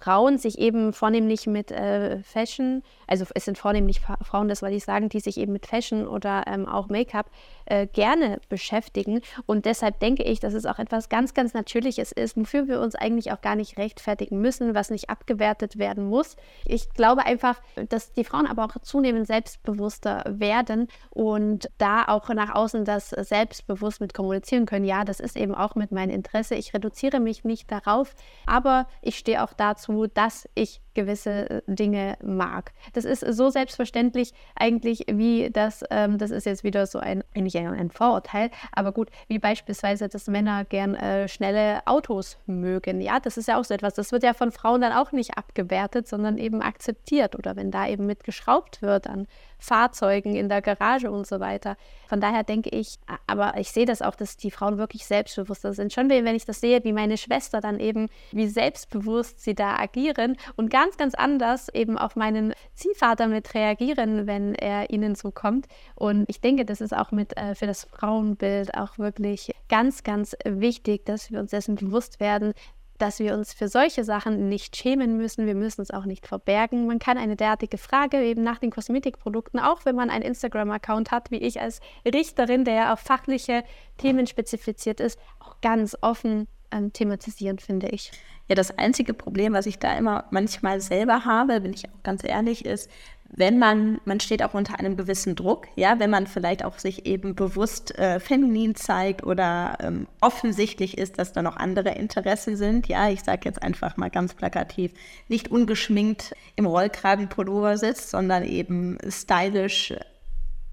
Frauen 0.00 0.38
sich 0.38 0.58
eben 0.58 0.92
vornehmlich 0.92 1.46
mit 1.46 1.70
äh, 1.70 2.22
Fashion, 2.22 2.82
also 3.06 3.24
es 3.34 3.44
sind 3.44 3.58
vornehmlich 3.58 4.00
Frauen, 4.00 4.48
das 4.48 4.62
wollte 4.62 4.76
ich 4.76 4.84
sagen, 4.84 5.08
die 5.08 5.20
sich 5.20 5.38
eben 5.38 5.52
mit 5.52 5.66
Fashion 5.66 6.06
oder 6.06 6.44
ähm, 6.46 6.66
auch 6.66 6.88
Make-up 6.88 7.30
äh, 7.66 7.86
gerne 7.86 8.40
beschäftigen. 8.48 9.20
Und 9.46 9.64
deshalb 9.64 10.00
denke 10.00 10.22
ich, 10.22 10.40
dass 10.40 10.54
es 10.54 10.66
auch 10.66 10.78
etwas 10.78 11.08
ganz, 11.08 11.34
ganz 11.34 11.54
Natürliches 11.54 12.12
ist, 12.12 12.36
wofür 12.36 12.68
wir 12.68 12.80
uns 12.80 12.94
eigentlich 12.94 13.32
auch 13.32 13.40
gar 13.40 13.56
nicht 13.56 13.78
rechtfertigen 13.78 14.40
müssen, 14.40 14.74
was 14.74 14.90
nicht 14.90 15.10
abgewertet 15.10 15.78
werden 15.78 16.08
muss. 16.08 16.36
Ich 16.64 16.90
glaube 16.90 17.26
einfach, 17.26 17.60
dass 17.88 18.12
die 18.12 18.24
Frauen 18.24 18.46
aber 18.46 18.64
auch 18.64 18.78
zunehmend 18.82 19.26
selbstbewusster 19.26 20.24
werden 20.28 20.88
und 21.10 21.68
da 21.78 22.04
auch 22.06 22.28
nach 22.28 22.54
außen 22.54 22.84
das 22.84 23.10
selbstbewusst 23.10 24.00
mit 24.00 24.14
kommunizieren 24.14 24.66
können. 24.66 24.84
Ja, 24.84 25.04
das 25.04 25.20
ist 25.20 25.36
eben 25.36 25.54
auch 25.54 25.74
mit 25.74 25.92
meinem 25.92 26.10
Interesse. 26.10 26.54
Ich 26.54 26.72
reduziere 26.74 27.20
mich 27.20 27.44
nicht 27.44 27.70
darauf, 27.70 28.14
aber 28.46 28.86
ich 29.02 29.18
stehe 29.18 29.42
auch 29.42 29.52
dazu, 29.52 29.97
dazu, 29.98 30.06
dass 30.06 30.48
ich 30.54 30.80
gewisse 30.98 31.48
äh, 31.48 31.62
Dinge 31.68 32.16
mag. 32.22 32.72
Das 32.92 33.04
ist 33.04 33.20
so 33.20 33.50
selbstverständlich 33.50 34.32
eigentlich 34.56 35.04
wie 35.08 35.48
das, 35.50 35.84
ähm, 35.90 36.18
das 36.18 36.32
ist 36.32 36.44
jetzt 36.44 36.64
wieder 36.64 36.86
so 36.86 36.98
ein, 36.98 37.22
eigentlich 37.36 37.56
ein 37.56 37.90
Vorurteil, 37.90 38.50
aber 38.72 38.90
gut, 38.90 39.10
wie 39.28 39.38
beispielsweise, 39.38 40.08
dass 40.08 40.26
Männer 40.26 40.64
gern 40.64 40.96
äh, 40.96 41.28
schnelle 41.28 41.86
Autos 41.86 42.36
mögen. 42.46 43.00
Ja, 43.00 43.20
das 43.20 43.36
ist 43.36 43.46
ja 43.46 43.60
auch 43.60 43.64
so 43.64 43.74
etwas, 43.74 43.94
das 43.94 44.10
wird 44.10 44.24
ja 44.24 44.34
von 44.34 44.50
Frauen 44.50 44.80
dann 44.80 44.92
auch 44.92 45.12
nicht 45.12 45.38
abgewertet, 45.38 46.08
sondern 46.08 46.36
eben 46.36 46.62
akzeptiert 46.62 47.36
oder 47.36 47.54
wenn 47.54 47.70
da 47.70 47.86
eben 47.86 48.06
mitgeschraubt 48.06 48.82
wird 48.82 49.06
an 49.06 49.28
Fahrzeugen 49.58 50.36
in 50.36 50.48
der 50.48 50.62
Garage 50.62 51.10
und 51.10 51.26
so 51.26 51.40
weiter. 51.40 51.76
Von 52.08 52.20
daher 52.20 52.44
denke 52.44 52.70
ich, 52.70 52.98
aber 53.26 53.54
ich 53.58 53.70
sehe 53.70 53.86
das 53.86 54.02
auch, 54.02 54.14
dass 54.14 54.36
die 54.36 54.50
Frauen 54.50 54.78
wirklich 54.78 55.04
selbstbewusster 55.04 55.74
sind. 55.74 55.92
Schon 55.92 56.08
wenn 56.08 56.34
ich 56.34 56.44
das 56.44 56.60
sehe, 56.60 56.82
wie 56.84 56.92
meine 56.92 57.16
Schwester 57.18 57.60
dann 57.60 57.80
eben, 57.80 58.08
wie 58.30 58.46
selbstbewusst 58.46 59.42
sie 59.42 59.54
da 59.54 59.76
agieren 59.76 60.36
und 60.56 60.70
ganz, 60.88 60.96
ganz 60.96 61.14
anders 61.14 61.68
eben 61.74 61.98
auf 61.98 62.16
meinen 62.16 62.54
Ziehvater 62.74 63.26
mit 63.26 63.54
reagieren, 63.54 64.26
wenn 64.26 64.54
er 64.54 64.88
ihnen 64.88 65.14
so 65.14 65.30
kommt. 65.30 65.66
Und 65.94 66.24
ich 66.28 66.40
denke, 66.40 66.64
das 66.64 66.80
ist 66.80 66.96
auch 66.96 67.12
mit 67.12 67.36
äh, 67.36 67.54
für 67.54 67.66
das 67.66 67.84
Frauenbild 67.84 68.74
auch 68.74 68.96
wirklich 68.96 69.52
ganz, 69.68 70.02
ganz 70.02 70.34
wichtig, 70.44 71.04
dass 71.04 71.30
wir 71.30 71.40
uns 71.40 71.50
dessen 71.50 71.74
bewusst 71.74 72.20
werden, 72.20 72.54
dass 72.96 73.18
wir 73.18 73.34
uns 73.34 73.52
für 73.52 73.68
solche 73.68 74.02
Sachen 74.02 74.48
nicht 74.48 74.76
schämen 74.76 75.18
müssen. 75.18 75.46
Wir 75.46 75.54
müssen 75.54 75.82
es 75.82 75.90
auch 75.90 76.06
nicht 76.06 76.26
verbergen. 76.26 76.86
Man 76.86 76.98
kann 76.98 77.18
eine 77.18 77.36
derartige 77.36 77.76
Frage 77.76 78.22
eben 78.22 78.42
nach 78.42 78.58
den 78.58 78.70
Kosmetikprodukten, 78.70 79.60
auch 79.60 79.84
wenn 79.84 79.94
man 79.94 80.08
einen 80.08 80.24
Instagram-Account 80.24 81.10
hat, 81.10 81.30
wie 81.30 81.38
ich 81.38 81.60
als 81.60 81.80
Richterin, 82.04 82.64
der 82.64 82.74
ja 82.74 82.92
auf 82.94 83.00
fachliche 83.00 83.62
Themen 83.98 84.26
spezifiziert 84.26 85.00
ist, 85.00 85.18
auch 85.38 85.60
ganz 85.60 85.96
offen 86.00 86.48
ähm, 86.70 86.92
thematisieren, 86.94 87.58
finde 87.58 87.88
ich. 87.88 88.10
Ja, 88.48 88.54
das 88.54 88.76
einzige 88.78 89.12
Problem, 89.12 89.52
was 89.52 89.66
ich 89.66 89.78
da 89.78 89.96
immer 89.96 90.24
manchmal 90.30 90.80
selber 90.80 91.24
habe, 91.24 91.60
bin 91.60 91.74
ich 91.74 91.84
auch 91.86 92.02
ganz 92.02 92.24
ehrlich, 92.24 92.64
ist, 92.64 92.90
wenn 93.30 93.58
man, 93.58 94.00
man 94.06 94.20
steht 94.20 94.42
auch 94.42 94.54
unter 94.54 94.78
einem 94.78 94.96
gewissen 94.96 95.36
Druck, 95.36 95.66
ja, 95.76 95.98
wenn 95.98 96.08
man 96.08 96.26
vielleicht 96.26 96.64
auch 96.64 96.78
sich 96.78 97.04
eben 97.04 97.34
bewusst 97.34 97.96
äh, 97.98 98.20
feminin 98.20 98.74
zeigt 98.74 99.22
oder 99.22 99.76
ähm, 99.80 100.06
offensichtlich 100.20 100.96
ist, 100.96 101.18
dass 101.18 101.32
da 101.32 101.42
noch 101.42 101.56
andere 101.56 101.90
Interessen 101.90 102.56
sind, 102.56 102.88
ja, 102.88 103.10
ich 103.10 103.22
sage 103.22 103.42
jetzt 103.44 103.62
einfach 103.62 103.98
mal 103.98 104.08
ganz 104.08 104.32
plakativ, 104.32 104.92
nicht 105.28 105.50
ungeschminkt 105.50 106.34
im 106.56 106.64
Rollkragenpullover 106.64 107.76
sitzt, 107.76 108.10
sondern 108.10 108.44
eben 108.44 108.96
stylisch, 109.08 109.94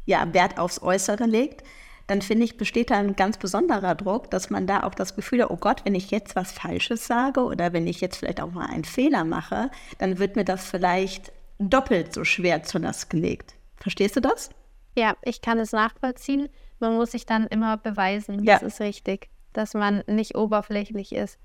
ja, 0.06 0.34
Wert 0.34 0.58
aufs 0.58 0.82
Äußere 0.82 1.26
legt, 1.26 1.64
dann 2.08 2.22
finde 2.22 2.46
ich, 2.46 2.58
besteht 2.58 2.92
da 2.92 2.96
ein 2.96 3.16
ganz 3.16 3.38
besonderer 3.38 3.96
Druck, 3.96 4.30
dass 4.30 4.50
man 4.50 4.68
da 4.68 4.84
auch 4.84 4.94
das 4.94 5.16
Gefühl 5.16 5.42
hat, 5.42 5.50
oh 5.50 5.58
Gott, 5.58 5.86
wenn 5.86 5.96
ich 5.96 6.12
jetzt 6.12 6.36
was 6.36 6.52
Falsches 6.52 7.08
sage 7.08 7.42
oder 7.42 7.74
wenn 7.74 7.88
ich 7.88 8.02
jetzt 8.02 8.18
vielleicht 8.18 8.42
auch 8.42 8.52
mal 8.52 8.68
einen 8.68 8.84
Fehler 8.84 9.24
mache, 9.24 9.72
dann 9.98 10.20
wird 10.20 10.36
mir 10.36 10.46
das 10.46 10.66
vielleicht 10.66 11.32
doppelt 11.58 12.14
so 12.14 12.24
schwer 12.24 12.64
zur 12.64 12.82
Last 12.82 13.10
gelegt. 13.10 13.56
Verstehst 13.78 14.16
du 14.16 14.22
das? 14.22 14.50
Ja, 14.98 15.16
ich 15.24 15.42
kann 15.42 15.60
es 15.60 15.72
nachvollziehen. 15.72 16.50
Man 16.80 16.96
muss 16.96 17.12
sich 17.12 17.26
dann 17.26 17.48
immer 17.48 17.78
beweisen, 17.78 18.44
ja. 18.44 18.60
das 18.60 18.64
ist 18.64 18.82
richtig, 18.82 19.30
dass 19.54 19.74
man 19.74 20.04
nicht 20.08 20.36
oberflächlich 20.36 21.14
ist. 21.14 21.40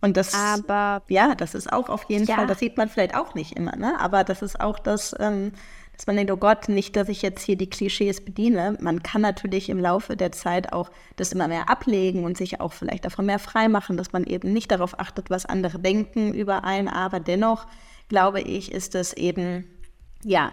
Und 0.00 0.16
das, 0.16 0.34
aber 0.34 1.02
ja, 1.08 1.36
das 1.36 1.54
ist 1.54 1.72
auch 1.72 1.88
auf 1.88 2.04
jeden 2.08 2.24
ja. 2.24 2.34
Fall, 2.34 2.48
das 2.48 2.58
sieht 2.58 2.76
man 2.76 2.88
vielleicht 2.88 3.14
auch 3.14 3.34
nicht 3.34 3.56
immer, 3.56 3.76
ne? 3.76 3.98
aber 4.00 4.24
das 4.24 4.42
ist 4.42 4.60
auch 4.60 4.80
das, 4.80 5.14
ähm, 5.20 5.52
dass 5.96 6.06
man 6.06 6.16
denkt, 6.16 6.32
oh 6.32 6.36
Gott, 6.36 6.68
nicht, 6.68 6.96
dass 6.96 7.08
ich 7.08 7.22
jetzt 7.22 7.42
hier 7.42 7.56
die 7.56 7.70
Klischees 7.70 8.24
bediene. 8.24 8.76
Man 8.80 9.02
kann 9.02 9.20
natürlich 9.20 9.68
im 9.68 9.78
Laufe 9.78 10.16
der 10.16 10.32
Zeit 10.32 10.72
auch 10.72 10.90
das 11.16 11.32
immer 11.32 11.48
mehr 11.48 11.68
ablegen 11.68 12.24
und 12.24 12.36
sich 12.36 12.60
auch 12.60 12.72
vielleicht 12.72 13.04
davon 13.04 13.26
mehr 13.26 13.38
freimachen, 13.38 13.96
dass 13.96 14.12
man 14.12 14.24
eben 14.24 14.52
nicht 14.52 14.70
darauf 14.70 14.98
achtet, 14.98 15.30
was 15.30 15.46
andere 15.46 15.78
denken 15.78 16.32
über 16.34 16.64
einen, 16.64 16.88
aber 16.88 17.20
dennoch 17.20 17.66
glaube 18.08 18.40
ich, 18.40 18.72
ist 18.72 18.94
es 18.94 19.12
eben, 19.12 19.64
ja, 20.22 20.52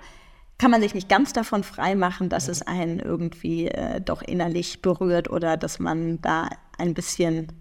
kann 0.57 0.71
man 0.71 0.81
sich 0.81 0.93
nicht 0.93 1.09
ganz 1.09 1.33
davon 1.33 1.63
freimachen, 1.63 2.29
dass 2.29 2.47
es 2.47 2.61
einen 2.61 2.99
irgendwie 2.99 3.67
äh, 3.67 4.01
doch 4.01 4.21
innerlich 4.21 4.81
berührt 4.81 5.29
oder 5.29 5.57
dass 5.57 5.79
man 5.79 6.21
da 6.21 6.49
ein 6.77 6.93
bisschen 6.93 7.51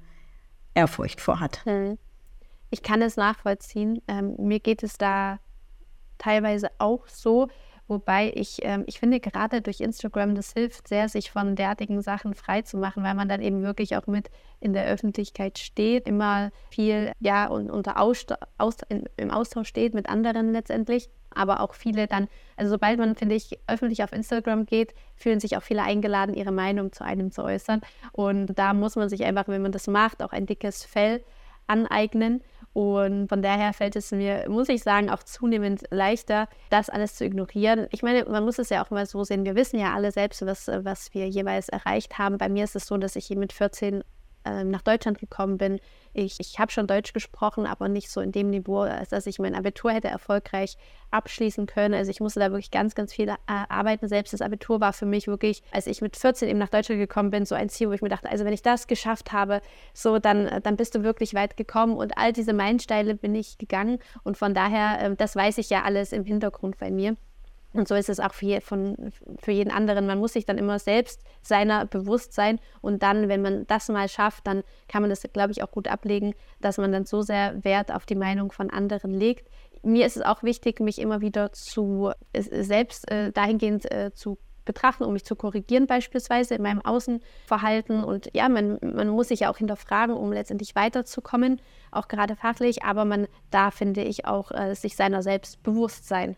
Ehrfurcht 0.74 1.20
vor 1.20 1.40
hat. 1.40 1.64
Hm. 1.64 1.96
Ich 2.70 2.82
kann 2.82 3.00
es 3.00 3.16
nachvollziehen. 3.16 4.02
Ähm, 4.08 4.34
mir 4.38 4.60
geht 4.60 4.82
es 4.82 4.98
da 4.98 5.38
teilweise 6.18 6.70
auch 6.78 7.06
so, 7.06 7.48
Wobei 7.88 8.30
ich, 8.34 8.58
ähm, 8.62 8.84
ich 8.86 9.00
finde 9.00 9.18
gerade 9.18 9.62
durch 9.62 9.80
Instagram, 9.80 10.34
das 10.34 10.52
hilft 10.52 10.86
sehr, 10.88 11.08
sich 11.08 11.30
von 11.30 11.56
derartigen 11.56 12.02
Sachen 12.02 12.34
frei 12.34 12.60
zu 12.60 12.76
machen, 12.76 13.02
weil 13.02 13.14
man 13.14 13.30
dann 13.30 13.40
eben 13.40 13.62
wirklich 13.62 13.96
auch 13.96 14.06
mit 14.06 14.30
in 14.60 14.74
der 14.74 14.86
Öffentlichkeit 14.86 15.58
steht, 15.58 16.06
immer 16.06 16.50
viel, 16.70 17.12
ja, 17.18 17.46
und 17.46 17.70
unter 17.70 17.98
Aust 17.98 18.34
Aus 18.58 18.76
in, 18.90 19.04
im 19.16 19.30
Austausch 19.30 19.68
steht 19.68 19.94
mit 19.94 20.08
anderen 20.08 20.52
letztendlich. 20.52 21.08
Aber 21.30 21.60
auch 21.60 21.74
viele 21.74 22.06
dann, 22.06 22.28
also 22.56 22.72
sobald 22.72 22.98
man, 22.98 23.14
finde 23.14 23.36
ich, 23.36 23.58
öffentlich 23.66 24.02
auf 24.02 24.12
Instagram 24.12 24.66
geht, 24.66 24.94
fühlen 25.16 25.40
sich 25.40 25.56
auch 25.56 25.62
viele 25.62 25.82
eingeladen, 25.82 26.34
ihre 26.34 26.52
Meinung 26.52 26.92
zu 26.92 27.04
einem 27.04 27.32
zu 27.32 27.42
äußern. 27.42 27.80
Und 28.12 28.58
da 28.58 28.74
muss 28.74 28.96
man 28.96 29.08
sich 29.08 29.24
einfach, 29.24 29.48
wenn 29.48 29.62
man 29.62 29.72
das 29.72 29.86
macht, 29.86 30.22
auch 30.22 30.32
ein 30.32 30.46
dickes 30.46 30.84
Fell 30.84 31.22
aneignen. 31.66 32.42
Und 32.78 33.26
von 33.26 33.42
daher 33.42 33.72
fällt 33.72 33.96
es 33.96 34.12
mir, 34.12 34.44
muss 34.48 34.68
ich 34.68 34.84
sagen, 34.84 35.10
auch 35.10 35.24
zunehmend 35.24 35.82
leichter, 35.90 36.46
das 36.70 36.88
alles 36.88 37.16
zu 37.16 37.24
ignorieren. 37.24 37.88
Ich 37.90 38.04
meine, 38.04 38.24
man 38.26 38.44
muss 38.44 38.60
es 38.60 38.68
ja 38.68 38.84
auch 38.84 38.90
mal 38.90 39.04
so 39.04 39.24
sehen. 39.24 39.44
Wir 39.44 39.56
wissen 39.56 39.80
ja 39.80 39.94
alle 39.94 40.12
selbst, 40.12 40.46
was, 40.46 40.68
was 40.68 41.12
wir 41.12 41.28
jeweils 41.28 41.68
erreicht 41.68 42.18
haben. 42.18 42.38
Bei 42.38 42.48
mir 42.48 42.62
ist 42.62 42.76
es 42.76 42.86
so, 42.86 42.96
dass 42.96 43.16
ich 43.16 43.30
mit 43.30 43.52
14 43.52 44.04
äh, 44.48 44.64
nach 44.64 44.82
Deutschland 44.82 45.18
gekommen 45.18 45.58
bin. 45.58 45.80
Ich, 46.14 46.40
ich 46.40 46.58
habe 46.58 46.72
schon 46.72 46.86
Deutsch 46.86 47.12
gesprochen, 47.12 47.66
aber 47.66 47.88
nicht 47.88 48.10
so 48.10 48.20
in 48.20 48.32
dem 48.32 48.50
Niveau, 48.50 48.80
als 48.80 49.10
dass 49.10 49.26
ich 49.26 49.38
mein 49.38 49.54
Abitur 49.54 49.92
hätte 49.92 50.08
erfolgreich 50.08 50.76
abschließen 51.10 51.66
können. 51.66 51.94
Also 51.94 52.10
ich 52.10 52.20
musste 52.20 52.40
da 52.40 52.50
wirklich 52.50 52.70
ganz, 52.70 52.94
ganz 52.94 53.12
viel 53.12 53.28
äh, 53.28 53.34
arbeiten. 53.46 54.08
Selbst 54.08 54.32
das 54.32 54.42
Abitur 54.42 54.80
war 54.80 54.92
für 54.92 55.06
mich 55.06 55.26
wirklich, 55.26 55.62
als 55.70 55.86
ich 55.86 56.00
mit 56.00 56.16
14 56.16 56.48
eben 56.48 56.58
nach 56.58 56.68
Deutschland 56.68 57.00
gekommen 57.00 57.30
bin, 57.30 57.44
so 57.44 57.54
ein 57.54 57.68
Ziel, 57.68 57.88
wo 57.88 57.92
ich 57.92 58.02
mir 58.02 58.08
dachte, 58.08 58.30
also 58.30 58.44
wenn 58.44 58.52
ich 58.52 58.62
das 58.62 58.86
geschafft 58.86 59.32
habe, 59.32 59.60
so 59.94 60.18
dann, 60.18 60.60
dann 60.62 60.76
bist 60.76 60.94
du 60.94 61.02
wirklich 61.02 61.34
weit 61.34 61.56
gekommen. 61.56 61.96
Und 61.96 62.16
all 62.16 62.32
diese 62.32 62.52
Meilensteine 62.52 63.14
bin 63.14 63.34
ich 63.34 63.58
gegangen. 63.58 63.98
Und 64.24 64.36
von 64.36 64.54
daher, 64.54 65.00
äh, 65.00 65.16
das 65.16 65.36
weiß 65.36 65.58
ich 65.58 65.70
ja 65.70 65.82
alles 65.82 66.12
im 66.12 66.24
Hintergrund 66.24 66.78
bei 66.78 66.90
mir. 66.90 67.16
Und 67.72 67.86
so 67.86 67.94
ist 67.94 68.08
es 68.08 68.18
auch 68.18 68.32
für, 68.32 68.60
von, 68.60 69.12
für 69.38 69.52
jeden 69.52 69.70
anderen. 69.70 70.06
Man 70.06 70.18
muss 70.18 70.32
sich 70.32 70.46
dann 70.46 70.58
immer 70.58 70.78
selbst 70.78 71.22
seiner 71.42 71.84
bewusst 71.84 72.32
sein. 72.32 72.60
Und 72.80 73.02
dann, 73.02 73.28
wenn 73.28 73.42
man 73.42 73.66
das 73.66 73.88
mal 73.88 74.08
schafft, 74.08 74.46
dann 74.46 74.62
kann 74.88 75.02
man 75.02 75.10
das, 75.10 75.22
glaube 75.32 75.52
ich, 75.52 75.62
auch 75.62 75.70
gut 75.70 75.86
ablegen, 75.86 76.34
dass 76.60 76.78
man 76.78 76.92
dann 76.92 77.04
so 77.04 77.22
sehr 77.22 77.62
Wert 77.64 77.92
auf 77.92 78.06
die 78.06 78.14
Meinung 78.14 78.52
von 78.52 78.70
anderen 78.70 79.12
legt. 79.12 79.48
Mir 79.82 80.06
ist 80.06 80.16
es 80.16 80.22
auch 80.22 80.42
wichtig, 80.42 80.80
mich 80.80 80.98
immer 80.98 81.20
wieder 81.20 81.52
zu 81.52 82.10
selbst 82.34 83.10
äh, 83.10 83.32
dahingehend 83.32 83.90
äh, 83.92 84.12
zu 84.12 84.38
betrachten, 84.64 85.04
um 85.04 85.14
mich 85.14 85.24
zu 85.24 85.34
korrigieren, 85.34 85.86
beispielsweise 85.86 86.54
in 86.54 86.62
meinem 86.62 86.84
Außenverhalten. 86.84 88.04
Und 88.04 88.30
ja, 88.34 88.48
man, 88.48 88.78
man 88.82 89.08
muss 89.08 89.28
sich 89.28 89.40
ja 89.40 89.50
auch 89.50 89.56
hinterfragen, 89.56 90.14
um 90.14 90.32
letztendlich 90.32 90.74
weiterzukommen, 90.74 91.60
auch 91.90 92.08
gerade 92.08 92.36
fachlich. 92.36 92.82
Aber 92.82 93.04
man 93.04 93.28
da, 93.50 93.70
finde 93.70 94.02
ich, 94.02 94.26
auch 94.26 94.50
äh, 94.52 94.74
sich 94.74 94.96
seiner 94.96 95.22
selbst 95.22 95.62
bewusst 95.62 96.06
sein. 96.06 96.36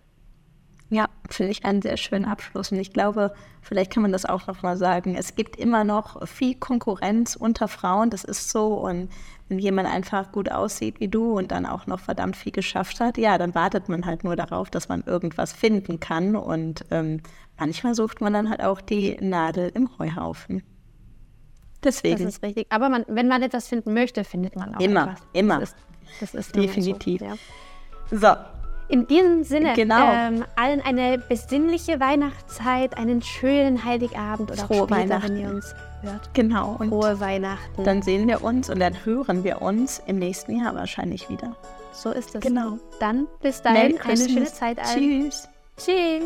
Ja, 0.92 1.08
finde 1.28 1.52
ich 1.52 1.64
einen 1.64 1.82
sehr 1.82 1.96
schönen 1.96 2.24
Abschluss. 2.24 2.72
Und 2.72 2.78
ich 2.80 2.92
glaube, 2.92 3.32
vielleicht 3.62 3.92
kann 3.92 4.02
man 4.02 4.10
das 4.10 4.26
auch 4.26 4.48
noch 4.48 4.62
mal 4.62 4.76
sagen. 4.76 5.14
Es 5.14 5.36
gibt 5.36 5.54
immer 5.54 5.84
noch 5.84 6.26
viel 6.26 6.56
Konkurrenz 6.56 7.36
unter 7.36 7.68
Frauen. 7.68 8.10
Das 8.10 8.24
ist 8.24 8.50
so. 8.50 8.74
Und 8.74 9.08
wenn 9.48 9.60
jemand 9.60 9.88
einfach 9.88 10.32
gut 10.32 10.50
aussieht 10.50 10.98
wie 10.98 11.06
du 11.06 11.38
und 11.38 11.52
dann 11.52 11.64
auch 11.64 11.86
noch 11.86 12.00
verdammt 12.00 12.34
viel 12.34 12.50
geschafft 12.50 12.98
hat, 12.98 13.18
ja, 13.18 13.38
dann 13.38 13.54
wartet 13.54 13.88
man 13.88 14.04
halt 14.04 14.24
nur 14.24 14.34
darauf, 14.34 14.68
dass 14.68 14.88
man 14.88 15.04
irgendwas 15.04 15.52
finden 15.52 16.00
kann. 16.00 16.34
Und 16.34 16.84
ähm, 16.90 17.22
manchmal 17.56 17.94
sucht 17.94 18.20
man 18.20 18.32
dann 18.32 18.50
halt 18.50 18.60
auch 18.60 18.80
die 18.80 19.16
Nadel 19.20 19.70
im 19.72 19.96
Heuhaufen. 19.96 20.64
Deswegen. 21.84 22.24
Das 22.24 22.34
ist 22.34 22.42
richtig. 22.42 22.66
Aber 22.70 22.88
man, 22.88 23.04
wenn 23.06 23.28
man 23.28 23.42
etwas 23.42 23.68
finden 23.68 23.94
möchte, 23.94 24.24
findet 24.24 24.56
man 24.56 24.74
auch 24.74 24.80
immer. 24.80 25.02
etwas. 25.04 25.22
Immer, 25.32 25.60
das 25.60 25.68
ist, 25.70 25.76
das 26.20 26.34
ist 26.34 26.56
definitiv. 26.56 27.20
So, 27.20 27.26
ja. 27.26 27.36
so, 28.10 28.59
in 28.90 29.06
diesem 29.06 29.44
Sinne, 29.44 29.74
genau. 29.74 30.10
ähm, 30.12 30.44
allen 30.56 30.80
eine 30.80 31.18
besinnliche 31.18 32.00
Weihnachtszeit, 32.00 32.96
einen 32.96 33.22
schönen 33.22 33.84
Heiligabend 33.84 34.50
oder 34.50 34.66
Frohe 34.66 34.82
auch 34.82 34.88
später, 34.88 35.00
Weihnachten. 35.00 35.28
wenn 35.28 35.40
ihr 35.40 35.50
uns 35.50 35.74
hört. 36.02 36.34
Genau. 36.34 36.76
Und 36.78 36.88
Frohe 36.88 37.20
Weihnachten. 37.20 37.84
Dann 37.84 38.02
sehen 38.02 38.26
wir 38.26 38.42
uns 38.42 38.68
und 38.68 38.80
dann 38.80 38.94
hören 39.04 39.44
wir 39.44 39.62
uns 39.62 40.02
im 40.06 40.18
nächsten 40.18 40.60
Jahr 40.60 40.74
wahrscheinlich 40.74 41.28
wieder. 41.28 41.56
So 41.92 42.10
ist 42.10 42.34
es. 42.34 42.40
Genau. 42.40 42.78
Dann 42.98 43.28
bis 43.40 43.62
dahin 43.62 44.00
eine 44.00 44.16
schöne 44.16 44.44
Zeit 44.46 44.78
allen. 44.78 45.22
Tschüss. 45.22 45.48
Tschüss. 45.76 46.24